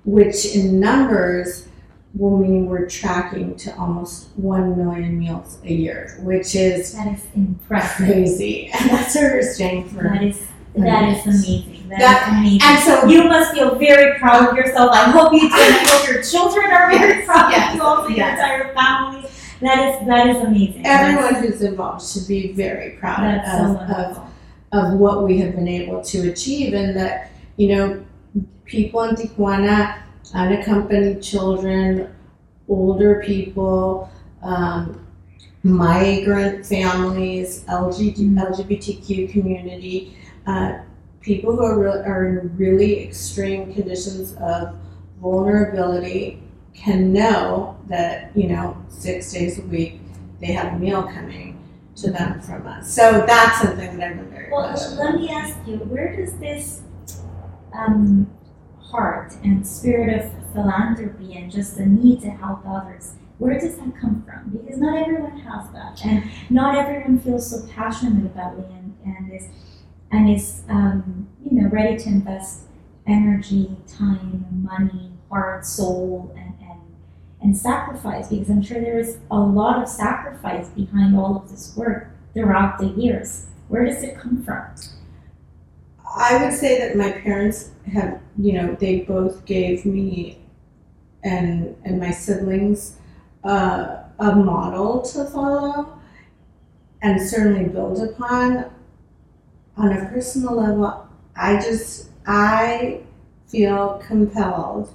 [0.05, 1.67] which in numbers
[2.15, 7.23] will mean we're tracking to almost 1 million meals a year, which is That is
[7.37, 8.07] impressive.
[8.07, 8.71] crazy.
[8.73, 9.43] And that's what we're
[9.85, 10.03] for.
[10.05, 11.89] That is that is amazing.
[11.89, 12.61] That- That is amazing.
[12.63, 14.91] And so You must feel very proud of yourself.
[14.93, 15.55] I hope you do.
[15.55, 19.29] I hope your children are very Yes, proud yes, of you, also your entire family.
[19.61, 20.83] That is that is amazing.
[20.87, 25.38] everyone who's involved should be very proud That's, that's so of, of of what we
[25.38, 28.05] have been able to achieve and that you know
[28.64, 29.99] people in Tijuana
[30.35, 32.14] unaccompanied children
[32.68, 34.09] older people
[34.42, 35.07] um,
[35.62, 38.38] migrant families LG, Mm.
[38.49, 40.16] LGBTQ community
[40.47, 40.78] uh,
[41.20, 44.74] people who are, re- are in really extreme conditions of
[45.20, 46.43] vulnerability
[46.75, 50.01] can know that you know six days a week
[50.41, 51.59] they have a meal coming
[51.97, 52.93] to them from us.
[52.93, 56.83] So that's something that I've been very Well, let me ask you, where does this
[57.75, 58.31] um,
[58.79, 63.93] heart and spirit of philanthropy and just the need to help others, where does that
[64.01, 64.51] come from?
[64.51, 69.33] Because not everyone has that, and not everyone feels so passionate about it and, and
[69.33, 69.49] is
[70.12, 72.62] and is um, you know ready to invest
[73.07, 76.49] energy, time, money, heart, soul, and,
[77.43, 81.74] and sacrifice because I'm sure there is a lot of sacrifice behind all of this
[81.76, 83.47] work throughout the years.
[83.68, 84.66] Where does it come from?
[86.16, 90.38] I would say that my parents have, you know, they both gave me
[91.22, 92.97] and and my siblings
[93.45, 95.99] uh, a model to follow
[97.03, 98.70] and certainly build upon.
[99.76, 103.01] On a personal level, I just I
[103.47, 104.95] feel compelled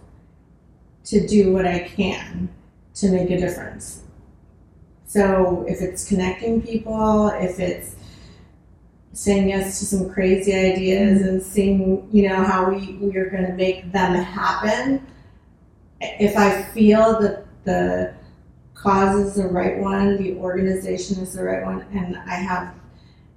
[1.06, 2.50] to do what I can
[2.96, 4.02] to make a difference.
[5.06, 7.96] So if it's connecting people, if it's
[9.14, 13.46] saying yes to some crazy ideas and seeing, you know, how we, we are going
[13.46, 15.06] to make them happen,
[16.02, 18.14] if I feel that the
[18.74, 22.74] cause is the right one, the organization is the right one, and I have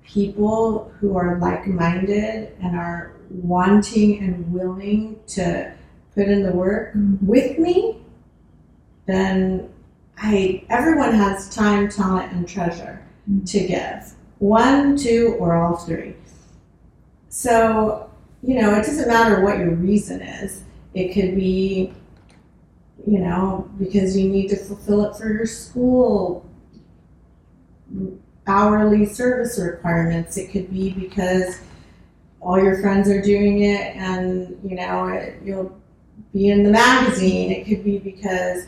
[0.05, 5.73] people who are like minded and are wanting and willing to
[6.19, 6.91] put in the work
[7.23, 7.97] with me,
[9.07, 9.73] then
[10.17, 13.01] I everyone has time, talent, and treasure
[13.31, 13.45] mm-hmm.
[13.45, 14.15] to give.
[14.41, 16.17] One, two, or all three.
[17.29, 18.11] So,
[18.43, 20.65] you know, it doesn't matter what your reason is.
[20.93, 21.93] It could be,
[23.07, 26.45] you know, because you need to fulfill it for your school
[28.49, 30.37] hourly service requirements.
[30.37, 31.61] It could be because
[32.41, 35.78] all your friends are doing it and, you know, it, you'll
[36.33, 37.51] be in the magazine.
[37.53, 38.67] It could be because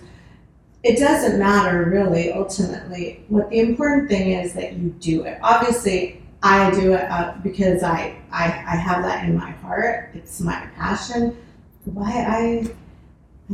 [0.82, 3.24] it doesn't matter really ultimately.
[3.28, 5.38] What the important thing is that you do it.
[5.42, 10.10] Obviously, I do it uh, because I, I I have that in my heart.
[10.14, 11.36] It's my passion.
[11.84, 12.74] Why I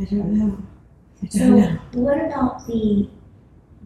[0.01, 0.57] I don't know.
[1.21, 1.79] I don't So, know.
[1.93, 3.09] what about the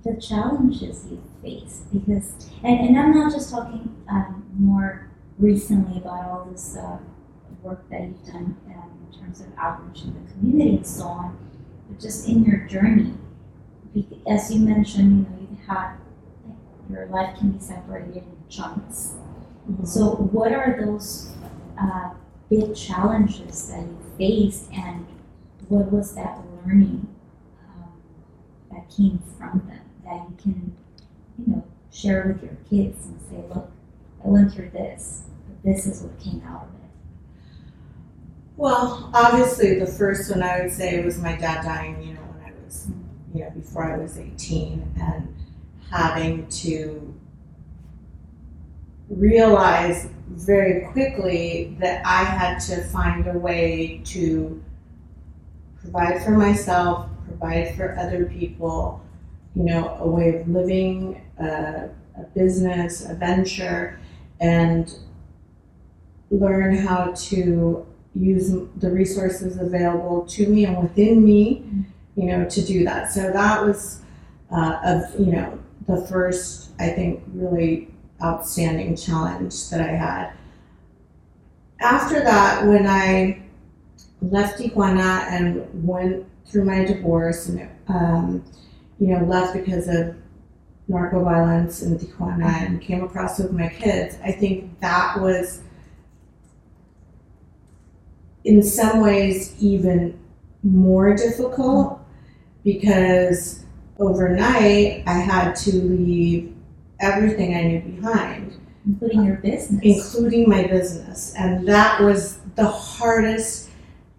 [0.03, 1.81] the challenges you face?
[1.93, 5.09] Because, and, and I'm not just talking um, more
[5.39, 6.97] recently about all this uh,
[7.63, 8.57] work that you've done
[9.11, 11.37] in terms of outreach in the community and so on,
[11.89, 13.13] but just in your journey.
[14.27, 15.95] As you mentioned, you know, you've had
[16.89, 19.13] your life can be separated in chunks.
[19.85, 21.31] So, what are those
[21.79, 22.11] uh,
[22.49, 25.05] big challenges that you faced, and
[25.69, 27.07] what was that learning
[27.69, 27.93] um,
[28.71, 30.75] that came from them that you can,
[31.37, 33.71] you know, share with your kids and say, look,
[34.23, 36.80] I went through this, but this is what came out of it.
[38.61, 42.45] Well, obviously, the first one I would say was my dad dying, you know, when
[42.45, 42.89] I was,
[43.33, 45.35] you know, before I was 18, and
[45.89, 47.11] having to
[49.09, 54.63] realize very quickly that I had to find a way to
[55.79, 59.03] provide for myself, provide for other people,
[59.55, 61.89] you know, a way of living, a
[62.35, 63.99] business, a venture,
[64.39, 64.93] and
[66.29, 71.63] learn how to use the resources available to me and within me,
[72.15, 73.11] you know, to do that.
[73.11, 74.01] So that was,
[74.51, 77.89] uh, of you know, the first I think really
[78.21, 80.33] outstanding challenge that I had.
[81.79, 83.41] After that, when I
[84.21, 88.43] left Tijuana and went through my divorce and um,
[88.99, 90.15] you know left because of
[90.87, 95.61] narco violence in Tijuana and came across with my kids, I think that was
[98.43, 100.19] in some ways even
[100.63, 101.99] more difficult
[102.63, 103.65] because
[103.99, 106.55] overnight I had to leave
[106.99, 109.81] everything I knew behind, Including your business.
[109.83, 111.33] including my business.
[111.37, 113.69] And that was the hardest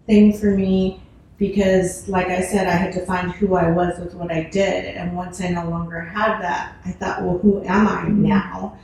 [0.05, 1.01] thing for me
[1.37, 4.95] because, like I said, I had to find who I was with what I did.
[4.95, 8.23] And once I no longer had that, I thought, well, who am I mm-hmm.
[8.23, 8.77] now?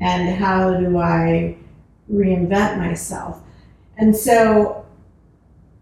[0.00, 1.56] And how do I
[2.10, 3.40] reinvent myself?
[4.00, 4.86] And so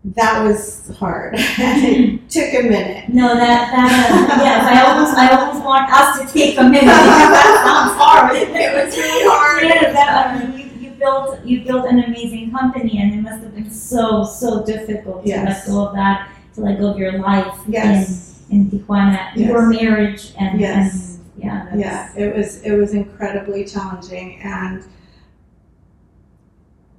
[0.05, 1.35] that was hard.
[1.39, 3.09] it took a minute.
[3.09, 3.91] No, that that
[4.31, 8.37] uh, yes, I almost I almost want us to take a minute that sounds hard.
[8.37, 9.63] It was really hard.
[9.65, 13.43] Yeah, that, I mean, you, you built you built an amazing company, and it must
[13.43, 15.67] have been so so difficult to Yes.
[15.69, 18.41] let go of that, to let go of your life Yes.
[18.51, 19.49] in in Tijuana, Yes.
[19.49, 21.19] your marriage, and Yes.
[21.37, 24.83] and yeah, yeah it was it was incredibly challenging and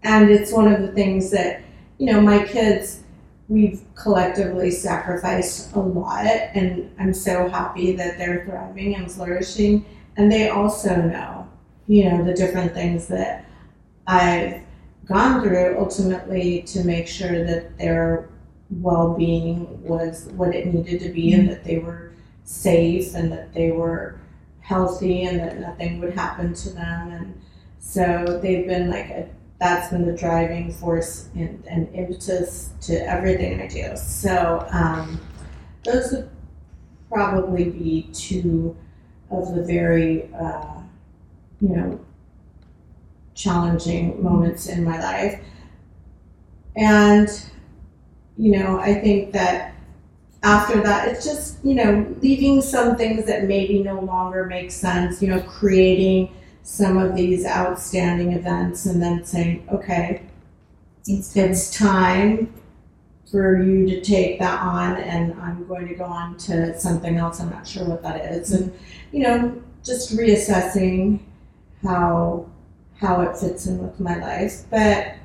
[0.03, 1.61] and it's one of the things that
[1.97, 3.03] you know my kids
[3.47, 9.85] we've collectively sacrificed a lot and i'm so happy that they're thriving and flourishing.
[10.17, 11.47] And they also know
[11.87, 13.45] you know the different things that
[14.07, 14.61] i've
[15.05, 18.29] gone through ultimately to make sure that their
[18.69, 23.71] well-being was what it needed to be and that they were safe and that they
[23.71, 24.19] were
[24.61, 27.11] healthy and that nothing would happen to them.
[27.11, 27.41] And
[27.79, 29.27] so they've been like a
[29.59, 33.95] that's been the driving force and, and impetus to everything I do.
[33.97, 35.19] So um,
[35.83, 36.29] those would
[37.11, 38.75] probably be two
[39.29, 40.81] of the very, uh,
[41.59, 41.99] you know,
[43.35, 45.41] challenging moments in my life.
[46.75, 47.29] And,
[48.37, 49.73] you know, I think that
[50.43, 55.21] after that, it's just, you know, leaving some things that maybe no longer make sense,
[55.21, 56.33] you know, creating
[56.69, 60.21] some of these outstanding events and then saying, okay,
[61.07, 62.53] It's it's time
[63.31, 67.39] for you to take that on and I'm going to go on to something else.
[67.39, 68.51] I'm not sure what that is.
[68.53, 68.71] And,
[69.11, 71.19] you know, just reassessing
[71.83, 72.45] how
[72.99, 74.63] how it fits in with my life.
[74.69, 75.15] But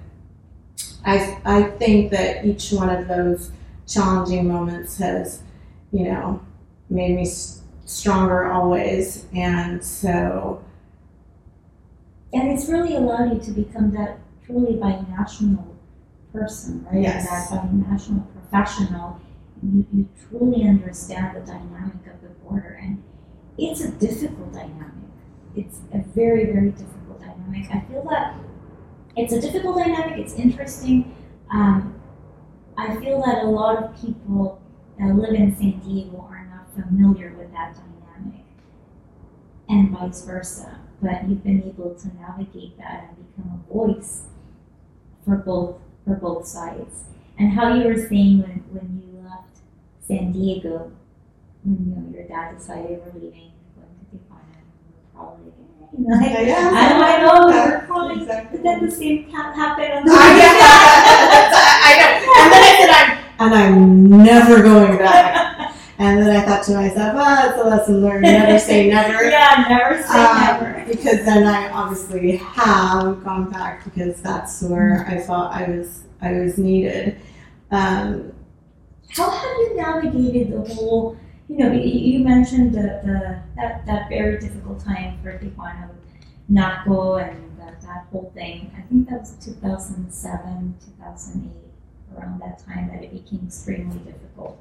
[1.05, 3.51] I I think that each one of those
[3.87, 5.43] challenging moments has,
[5.93, 6.41] you know,
[6.89, 7.27] made me
[7.85, 9.27] stronger always.
[9.35, 10.63] And so
[12.35, 15.65] And it's really allowed you to become that truly binational
[16.33, 17.03] person, right?
[17.03, 17.51] Yes.
[17.51, 19.21] That binational professional.
[19.63, 22.81] You, you truly understand the dynamic of the border.
[22.83, 23.03] And
[23.57, 24.91] it's a difficult dynamic.
[25.55, 27.71] It's a very, very difficult dynamic.
[27.73, 28.35] I feel that
[29.17, 31.15] it's a difficult dynamic, it's interesting.
[31.53, 32.01] Um,
[32.77, 34.61] I feel that a lot of people
[34.99, 38.45] that live in San Diego are not familiar with that dynamic,
[39.69, 44.23] and vice versa but you've been able to navigate that and become a voice
[45.25, 47.05] for both for both sides.
[47.39, 49.59] And how you were saying when, when you left
[50.07, 50.93] San Diego,
[51.65, 54.61] when you know, your dad decided we're leaving, going to Tijuana,
[54.93, 58.59] were probably like, you know, like, Yeah, I don't I know were crying, exactly.
[58.59, 61.81] but then the same ha- happened on the I get that.
[61.89, 62.11] I know.
[62.43, 63.09] And then I said, I'm,
[63.41, 65.51] and I'm never going back.
[65.99, 68.23] And then I thought to myself, oh, it's a lesson learned.
[68.23, 69.25] Never say never.
[69.31, 70.85] yeah, never say Um, never.
[70.89, 76.33] Because then I obviously have gone back because that's where I felt I was I
[76.33, 77.21] was needed.
[77.71, 78.33] Um,
[79.11, 81.17] How have you navigated the whole?
[81.49, 85.99] You know, you, you mentioned the, the that that very difficult time for Tijuana with
[86.49, 88.73] narco and that, that whole thing.
[88.77, 91.51] I think that was 2007, 2008,
[92.17, 94.59] around that time that it became extremely difficult.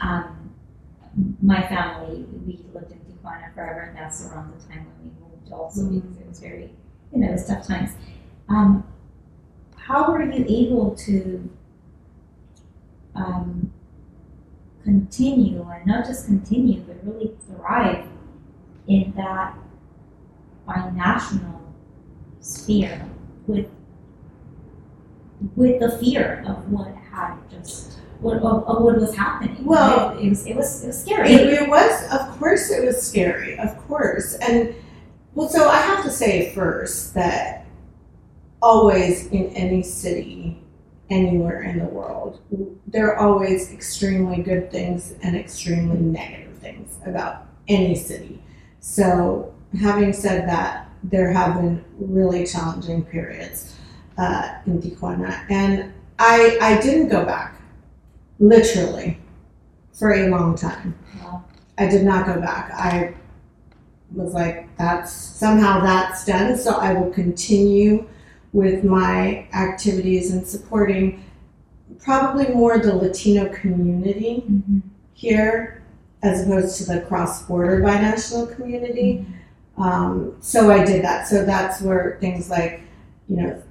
[0.00, 0.53] Um,
[1.42, 5.52] my family, we lived in Tijuana forever, and that's around the time when we moved
[5.52, 6.02] also Mhm.
[6.02, 6.72] because it was very,
[7.12, 7.90] you know, it was tough times.
[8.48, 8.84] Um,
[9.76, 11.48] how were you able to
[13.14, 13.70] um,
[14.82, 18.06] continue, and not just continue, but really thrive
[18.88, 19.56] in that
[20.66, 21.60] binational
[22.40, 23.06] sphere
[23.46, 23.68] with
[25.56, 26.88] with the fear of what
[28.24, 29.64] what of, of what was happening.
[29.64, 30.24] Well, right?
[30.24, 31.32] it was it was it was scary.
[31.32, 34.34] it, it was, of course, it was scary, of course.
[34.34, 34.74] And
[35.34, 37.66] well, so I have to say first that
[38.62, 40.62] always in any city,
[41.10, 42.40] anywhere in the world,
[42.86, 48.42] there are always extremely good things and extremely negative things about any city.
[48.80, 53.76] So, having said that, there have been really challenging periods
[54.16, 57.53] uh, in Tijuana, and I I didn't go back,
[58.38, 59.18] literally,
[59.92, 60.94] for a long time.
[61.22, 61.44] Wow.
[61.78, 62.72] I did not go back.
[62.72, 63.14] I
[64.12, 68.06] was like, that's somehow that's done, so I will continue
[68.52, 71.24] with my activities and supporting
[71.98, 74.82] probably more the Latino community Mhm.
[75.14, 75.82] here
[76.22, 79.26] as opposed to the cross border binational community.
[79.76, 81.26] Um, so I did that.
[81.26, 82.80] So that's where things like,
[83.28, 83.62] you know,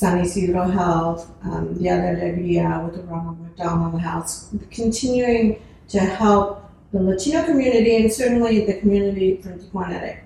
[0.00, 6.70] San Isidro Health, um, the other Alegria with the Ronald McDonald House, continuing to help
[6.90, 10.22] the Latino community and certainly the community from Tijuana that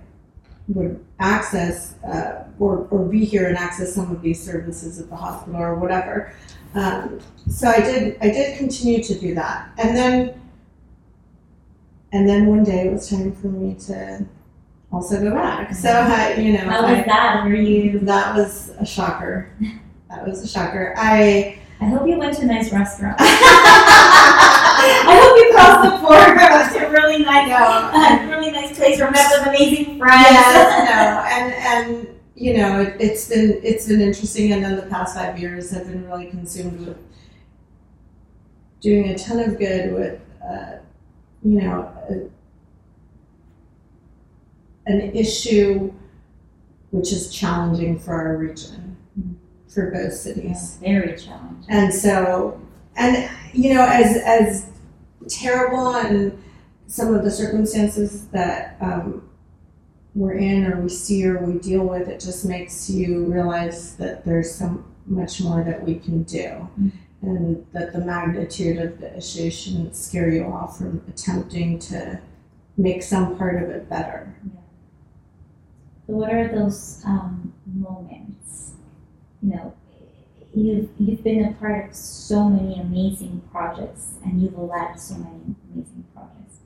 [0.68, 5.16] would access uh, or, or be here and access some of these services at the
[5.16, 6.32] hospital or whatever.
[6.74, 7.18] Um,
[7.50, 10.40] so I did I did continue to do that, and then
[12.12, 14.24] and then one day it was time for me to
[14.94, 15.74] also go back.
[15.74, 17.44] So I, you know, How I- was that?
[17.44, 17.98] Were you?
[18.00, 19.50] that was a shocker.
[20.10, 20.94] That was a shocker.
[20.96, 23.16] I I hope you went to a nice restaurant.
[23.20, 29.00] I hope you crossed the border to a really nice, a really nice place.
[29.00, 30.22] Or met with amazing friends.
[30.30, 31.52] yes, no, and
[31.98, 35.70] and you know, it, it's been it's been interesting, and then the past five years
[35.72, 36.98] have been really consumed with
[38.80, 40.76] doing a ton of good with, uh,
[41.42, 42.28] you know, a,
[44.86, 45.92] an issue
[46.90, 48.96] which is challenging for our region,
[49.68, 50.78] for both cities.
[50.80, 51.66] Yeah, very challenging.
[51.68, 52.60] And so,
[52.96, 54.70] and you know, as as
[55.28, 56.40] terrible and
[56.86, 59.28] some of the circumstances that um,
[60.14, 64.24] we're in, or we see, or we deal with, it just makes you realize that
[64.24, 66.68] there's so much more that we can do.
[66.80, 66.92] Mm.
[67.22, 72.20] and that the magnitude of the issue shouldn't scare you off from attempting to
[72.76, 74.34] make some part of it better.
[76.06, 78.72] So what are those um, moments?
[79.42, 79.74] You know,
[80.54, 85.54] you've you've been a part of so many amazing projects, and you've led so many
[85.72, 86.58] amazing projects.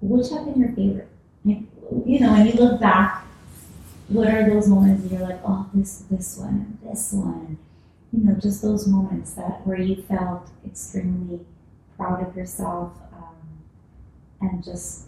[0.00, 1.08] Which have been your favorite?
[1.44, 1.62] Like,
[2.04, 3.24] you know, when you look back,
[4.08, 7.58] what are those moments that you're like, oh, this this one this one,
[8.12, 11.40] you know, just those moments that where you felt extremely
[11.96, 13.34] proud of yourself um,
[14.42, 15.06] and just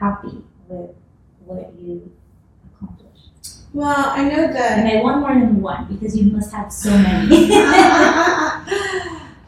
[0.00, 0.90] happy with
[1.46, 2.10] what you
[2.74, 3.30] accomplished.
[3.72, 6.90] Well, I know that And I want more than one because you must have so
[6.90, 7.52] many.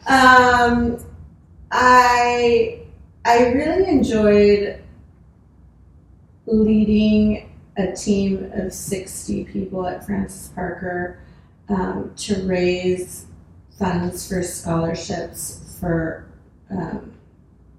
[0.07, 0.97] um,
[1.71, 2.79] I
[3.25, 4.81] I really enjoyed
[6.45, 11.19] leading a team of sixty people at Francis Parker
[11.69, 13.25] um, to raise
[13.77, 16.27] funds for scholarships for
[16.71, 17.11] um,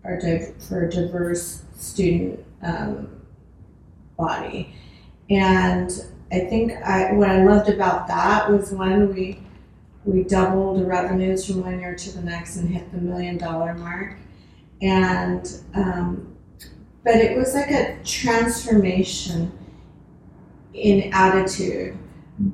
[0.04, 3.08] our div- for a diverse student um,
[4.16, 4.74] body,
[5.30, 5.90] and
[6.32, 9.40] I think I what I loved about that was when we
[10.04, 13.74] we doubled the revenues from one year to the next and hit the million dollar
[13.74, 14.16] mark,
[14.82, 16.36] and um,
[17.04, 19.52] but it was like a transformation
[20.74, 21.96] in attitude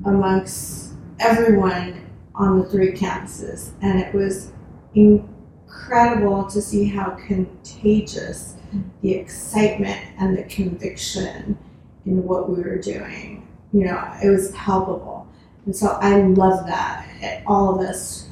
[0.04, 4.52] amongst everyone on the three campuses, and it was
[4.94, 8.56] incredible to see how contagious
[9.01, 11.59] the excitement and the conviction
[12.07, 13.47] in what we were doing.
[13.73, 15.27] You know, it was palpable.
[15.66, 17.43] And so I love that.
[17.47, 18.29] All of us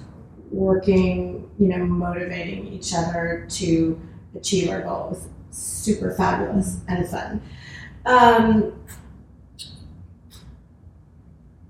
[0.51, 4.01] working, you know, motivating each other to
[4.35, 5.29] achieve our goals.
[5.51, 7.43] Super fabulous and fun.
[8.07, 8.73] Um,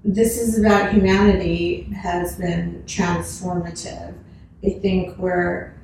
[0.04, 4.14] this is about humanity has been transformative.
[4.64, 5.74] I think we're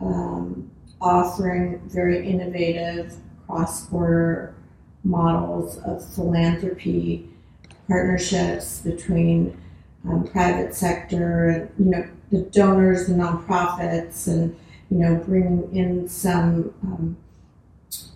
[0.00, 0.70] um,
[1.00, 3.14] offering very innovative
[3.46, 4.54] cross-border
[5.04, 7.28] models of philanthropy,
[7.86, 9.56] partnerships between
[10.08, 14.56] um, private sector and you know the donors, the nonprofits, and
[14.90, 17.16] you know bringing in some um,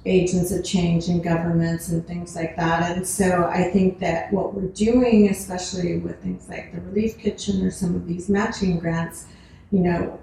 [0.04, 2.96] agents of change in governments and things like that.
[2.96, 7.64] And so I think that what we're doing, especially with things like the Relief Kitchen
[7.64, 9.26] or some of these matching grants,
[9.70, 10.18] you know,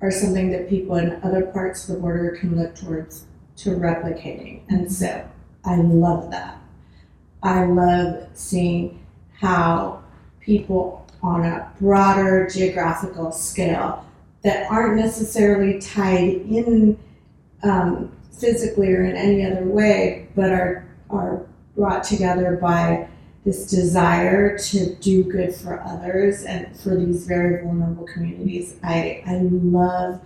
[0.00, 3.26] are something that people in other parts of the border can look towards
[3.56, 4.62] to replicating.
[4.68, 5.28] And so
[5.64, 6.58] I love that.
[7.42, 9.04] I love seeing
[9.38, 10.02] how
[10.40, 14.06] people on a broader geographical scale
[14.42, 16.98] that aren't necessarily tied in
[17.62, 21.46] um, physically or in any other way, but are are
[21.76, 23.08] brought together by
[23.44, 28.76] this desire to do good for others and for these very vulnerable communities.
[28.82, 30.20] I I love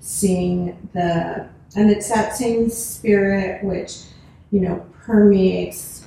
[0.00, 4.02] seeing the and it's that same spirit which
[4.50, 6.04] you know permeates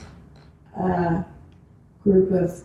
[0.78, 1.26] a
[2.04, 2.64] group of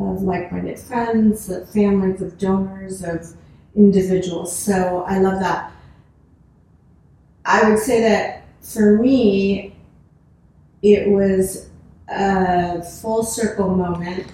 [0.00, 3.34] of like-minded friends, of families, of donors, of
[3.76, 4.56] individuals.
[4.56, 5.72] So I love that.
[7.44, 9.76] I would say that for me,
[10.82, 11.69] it was
[12.10, 14.26] a full circle moment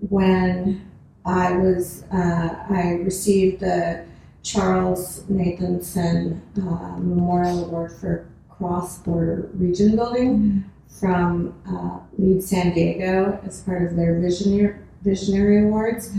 [0.00, 0.88] when
[1.24, 4.04] I was uh, I received the
[4.42, 13.38] Charles Nathanson uh, Memorial Award for Cross Border Region Building from uh, Lead San Diego
[13.44, 16.12] as part of their Visionary Visionary Awards,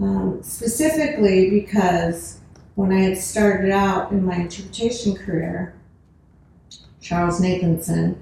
[0.00, 2.38] um, specifically because
[2.74, 5.74] when I had started out in my interpretation career,
[7.00, 8.16] Charles Nathanson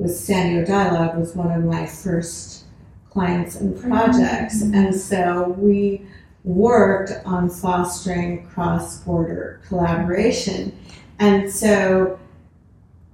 [0.00, 2.64] with San Diego Dialogue was one of my first
[3.10, 4.62] clients and projects.
[4.62, 4.74] Mhm.
[4.74, 6.06] And so we
[6.42, 10.72] worked on fostering cross border collaboration.
[11.18, 12.18] And so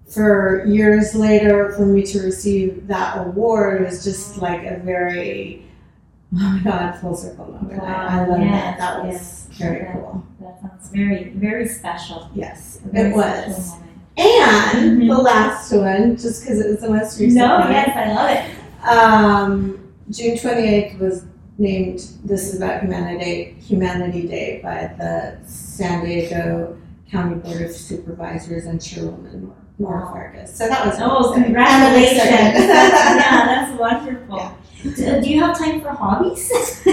[0.07, 5.67] for years later, for me to receive that award was just like a very,
[6.37, 7.83] oh my God, full circle moment.
[7.83, 8.79] I, I love Wow, that.
[8.79, 9.93] That was yes, very yes.
[9.93, 10.25] cool.
[10.41, 12.31] That sounds very, very special.
[12.33, 13.73] Yes, very it was.
[14.17, 15.09] And Mhm.
[15.15, 18.31] the last one, just because it was the most recent No, one, yes, I love
[18.31, 18.89] it.
[18.89, 19.79] um,
[20.11, 21.25] June 28th was
[21.59, 26.77] named This is About Humanity, Humanity Day by the San Diego
[27.11, 30.11] County Board of Supervisors and Chairwoman Nora.
[30.13, 30.55] Vargas.
[30.57, 32.21] So that was Oh, congratulations.
[32.23, 33.17] And I'm excited.
[33.21, 34.51] yeah, that's wonderful.
[34.83, 36.51] Do, do you have time for hobbies?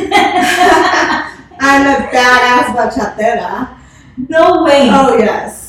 [1.60, 3.70] I'm a badass bachatera.
[4.30, 4.90] no way.
[4.92, 5.62] Oh, yes.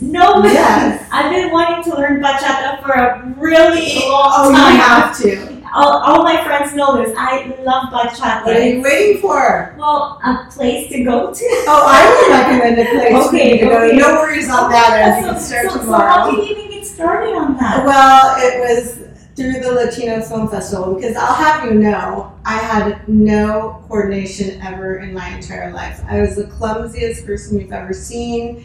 [0.00, 0.52] No way.
[0.52, 1.08] Yes.
[1.10, 4.76] I've been wanting to learn bachata for a really long Oh, you time.
[4.76, 5.62] have to.
[5.74, 7.14] all, all my friends know this.
[7.18, 8.44] I love bachata.
[8.44, 9.74] What are you waiting for?
[9.78, 11.44] Well, a place to go to.
[11.68, 13.84] Oh, I would recommend a place for Okay, you to go.
[13.86, 13.96] okay.
[13.96, 15.18] No worries on that.
[15.18, 17.84] You so, can start so, so how did you even get started on that?
[17.86, 19.02] Well, it was
[19.34, 24.98] through the Latino Film Festival because I'll have you know, I had no coordination ever
[25.00, 26.00] in my entire life.
[26.08, 28.64] I was the clumsiest person you've ever seen.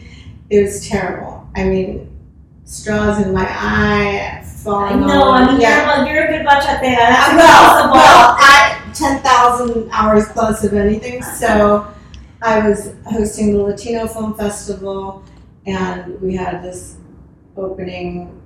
[0.52, 1.48] It was terrible.
[1.56, 2.10] I mean,
[2.64, 5.22] straws in my eye, I falling know.
[5.22, 5.42] on.
[5.44, 6.04] I mean, yeah.
[6.04, 6.46] you're, a, you're a good.
[6.46, 7.92] That's Uh, well, impossible.
[7.94, 11.22] well, I ten thousand hours plus of anything.
[11.22, 11.88] So
[12.42, 15.24] I was hosting the Latino Film Festival,
[15.64, 16.96] and we had this
[17.56, 18.38] opening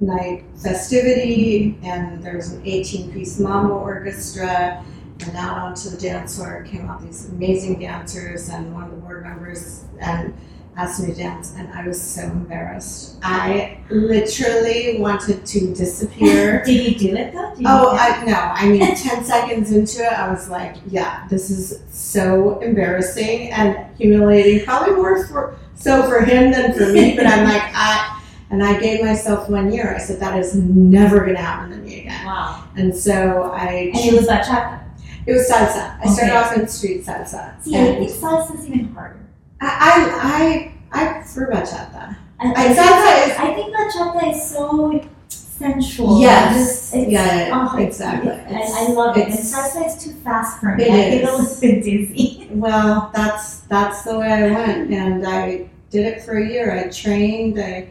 [0.00, 4.84] night festivity, and there was an eighteen-piece mambo orchestra.
[5.26, 8.96] And out onto the dance floor came out these amazing dancers, and one of the
[8.98, 10.34] board members and
[10.76, 13.16] asked me to dance, and I was so embarrassed.
[13.22, 16.62] I literally wanted to disappear.
[16.66, 17.54] Did you do it though?
[17.54, 17.96] Did Oh.
[17.98, 18.34] I no.
[18.34, 23.78] I mean, ten seconds into it, I was like, "Yeah, this is so embarrassing and
[23.96, 24.64] humiliating.
[24.64, 28.20] Probably more for so for him than for me." But I'm like, I
[28.50, 29.94] and I gave myself one year.
[29.94, 32.24] I said that is never going to happen to me again.
[32.26, 32.64] Wow.
[32.76, 34.80] And so I, And it was bachata.
[35.26, 35.98] it was salsa.
[36.00, 37.60] I started off in street salsa.
[37.62, 39.18] See, I And think salsa's even harder.
[39.60, 42.16] I, I, I, I prefer bachata.
[42.38, 46.20] I, I- think, is- I think bachata is so sensual.
[46.20, 46.92] Yes.
[46.94, 48.30] It's, Yeah, oh, exactly.
[48.32, 49.28] it's- I, I love it.
[49.28, 50.84] And salsa is too fast for me.
[50.84, 51.40] It I get a is.
[51.40, 52.42] little bit dizzy.
[52.56, 56.72] Well, that's that's the way I went, and I did it for a year.
[56.72, 57.58] I trained.
[57.58, 57.88] I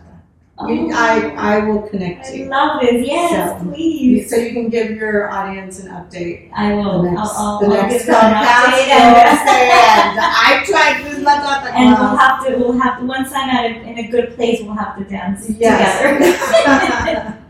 [0.69, 2.45] You, Oh, I, I will connect I you.
[2.51, 3.07] love this.
[3.07, 4.29] Yes, So, please.
[4.29, 6.51] So you can give your audience an update.
[6.55, 7.03] I will.
[7.03, 11.19] The next, I'll, I'll, the I'll next give them an podcast, and, I tried this
[11.25, 12.57] bachata and we'll have to.
[12.59, 13.07] We'll have to.
[13.07, 15.97] Once I'm at a, in a good place, we'll have to dance Yes.
[15.97, 17.41] together.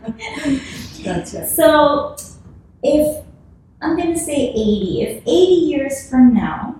[1.03, 1.47] That's it.
[1.49, 2.15] So,
[2.83, 3.25] if
[3.81, 6.79] I'm going to say 80, if 80 years from now,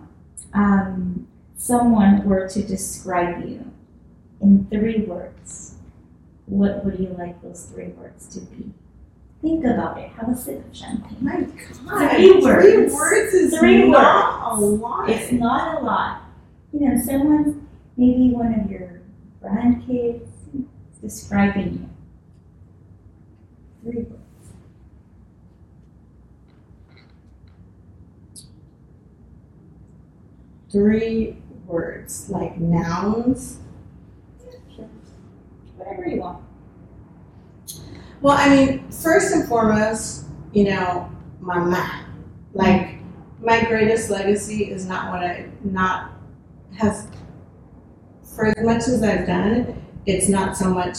[0.54, 3.72] um, someone were to describe you
[4.42, 5.76] in three words,
[6.46, 8.72] what would you like those three words to be?
[9.42, 10.10] Think about it.
[10.10, 11.18] Have a sip of champagne.
[11.22, 12.66] My God, Three words.
[12.66, 15.10] Three words is Three not a lot.
[15.10, 16.24] It's not a lot.
[16.74, 19.02] You know, someone, maybe one of your
[19.44, 20.28] grandkids,
[21.02, 21.90] describing
[23.84, 23.92] you.
[23.92, 24.21] Three words.
[30.72, 33.60] Three words, like nouns.
[34.76, 34.90] Sure.
[35.76, 36.44] Whatever you want.
[38.22, 42.06] Well, I mean, first and foremost, you know, mama.
[42.54, 42.98] Like,
[43.42, 46.12] my greatest legacy is not what I, not,
[46.78, 47.08] has,
[48.36, 50.98] for as much as I've done, it's not so much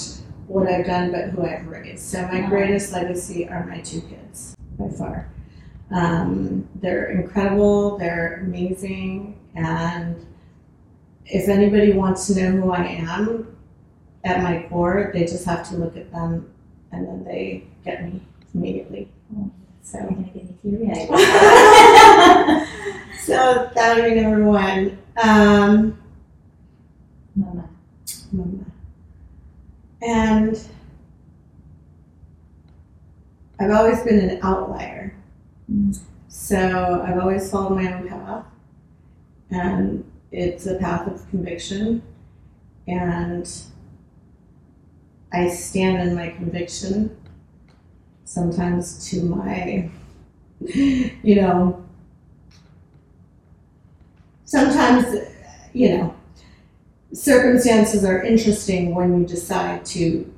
[0.48, 2.02] what I've done, but who I've raised.
[2.04, 5.28] So my greatest legacy are my two kids, by far.
[5.94, 10.26] Um, they're incredible, they're amazing, and
[11.26, 13.56] if anybody wants to know who I am
[14.24, 16.52] at my core, they just have to look at them
[16.92, 18.20] and then they get me
[18.54, 19.08] immediately.
[19.82, 22.66] So, You're gonna get me
[23.24, 24.98] so that would be number one.
[25.22, 25.98] Um,
[27.34, 27.68] Mama.
[28.32, 28.64] Mama.
[30.02, 30.68] And
[33.58, 35.14] I've always been an outlier.
[35.70, 35.98] Mm.
[36.28, 38.44] So I've always followed my own path.
[39.52, 42.02] And it's a path of conviction.
[42.88, 43.48] And
[45.32, 47.14] I stand in my conviction,
[48.24, 49.90] sometimes to my,
[50.60, 51.84] you know,
[54.44, 55.28] sometimes,
[55.74, 56.16] you know,
[57.12, 60.32] circumstances are interesting when you decide to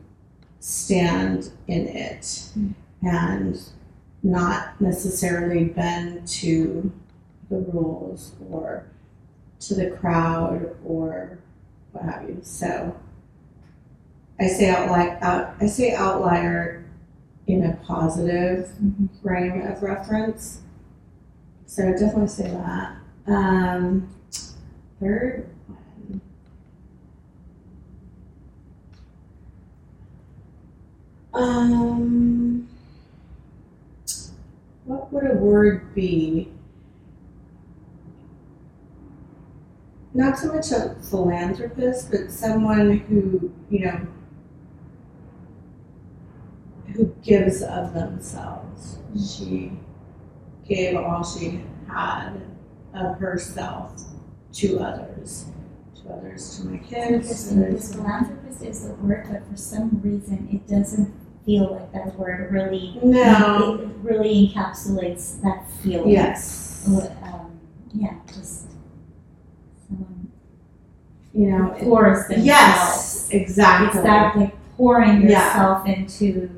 [0.58, 2.48] stand in it
[3.02, 3.60] and
[4.24, 6.90] not necessarily bend to
[7.50, 8.86] the rules or
[9.68, 11.38] to the crowd or
[11.92, 12.38] what have you.
[12.42, 12.94] So
[14.38, 16.84] I say outlier, out, I say outlier
[17.46, 19.08] in a positive Mhm.
[19.22, 20.60] frame of reference.
[21.66, 22.96] So I definitely say that.
[23.26, 24.08] Um,
[25.00, 26.20] third one.
[31.32, 32.68] Um,
[34.84, 36.48] what would a word be?
[40.14, 44.06] Not so much a philanthropist, but someone who, you know,
[46.94, 48.98] who gives of themselves.
[49.36, 49.72] She
[50.68, 52.40] gave all she had
[52.94, 54.00] of herself
[54.52, 55.46] to others,
[56.02, 57.50] to others, to my kids.
[57.50, 61.12] Because philanthropist is the word, but for some reason it doesn't
[61.44, 62.98] feel like that word really.
[63.02, 63.80] No.
[63.82, 66.10] It, really encapsulates that feeling.
[66.10, 66.86] Yes.
[66.86, 67.58] Um,
[67.94, 68.63] yeah, just
[71.34, 71.74] You know.
[71.80, 72.46] pours themselves.
[72.46, 73.28] Yes.
[73.32, 73.86] Exactly.
[73.88, 75.46] It's that like pouring Yeah.
[75.48, 76.48] yourself into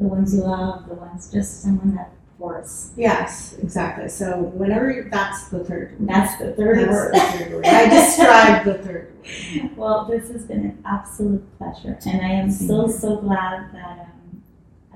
[0.00, 2.92] the ones you love, the ones just someone that pours.
[2.96, 4.08] Yes, exactly.
[4.08, 6.08] So whenever that's the third word.
[6.08, 7.14] That's the third That's word.
[7.14, 7.66] the third word.
[7.66, 9.70] I described the third word.
[9.76, 14.06] Well, this has been an absolute pleasure, and I am so so glad that um,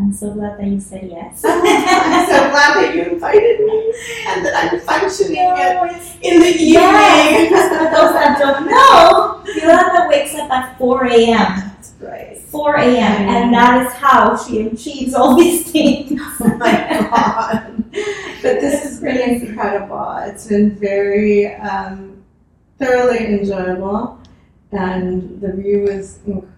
[0.02, 1.42] I'm so glad that you said yes.
[1.46, 3.94] I'm so glad that you invited me
[4.26, 5.84] and that I'm functioning No,
[6.22, 6.72] in the evening.
[6.72, 11.70] yes, because for those that don't know, Yolanda wakes up at 4 a.m.
[12.00, 12.36] Right.
[12.36, 12.98] 4 a.m.
[13.28, 16.20] and that is how she achieves all these things.
[16.40, 16.72] Oh my
[17.10, 17.84] god.
[18.42, 20.16] But this is been incredible.
[20.26, 22.24] It's been very um,
[22.78, 24.18] thoroughly enjoyable,
[24.72, 26.48] and the view is inc-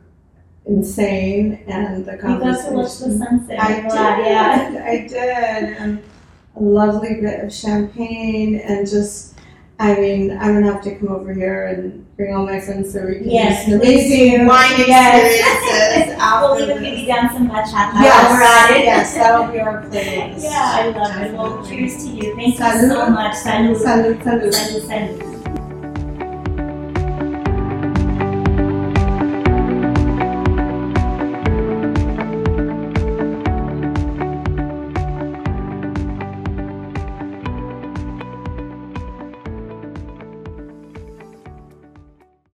[0.66, 2.30] insane, and the conversation.
[2.30, 2.74] You got to conversation.
[2.74, 3.60] watch the sunset.
[3.60, 3.90] I I'm did.
[3.90, 4.84] glad, yeah.
[4.86, 5.76] I did.
[5.78, 6.02] And
[6.56, 9.34] a lovely bit of champagne and just,
[9.80, 13.04] I mean, I'm gonna have to come over here and bring all my friends so
[13.04, 14.46] we can Yes, do some please amazing do.
[14.46, 15.34] wine Yes.
[15.34, 18.84] experiences after We'll even maybe dance some bachata Yes, while we're at it.
[18.84, 20.42] yes, that'll be our playlist.
[20.44, 21.32] Yeah, I love it.
[21.34, 21.76] Well, Definitely.
[21.76, 22.36] cheers to you.
[22.36, 22.88] Thank you Salud.
[22.88, 23.34] so much.
[23.34, 23.76] Salud.
[23.82, 24.52] Salud, salud.
[24.54, 25.33] Salud, salud.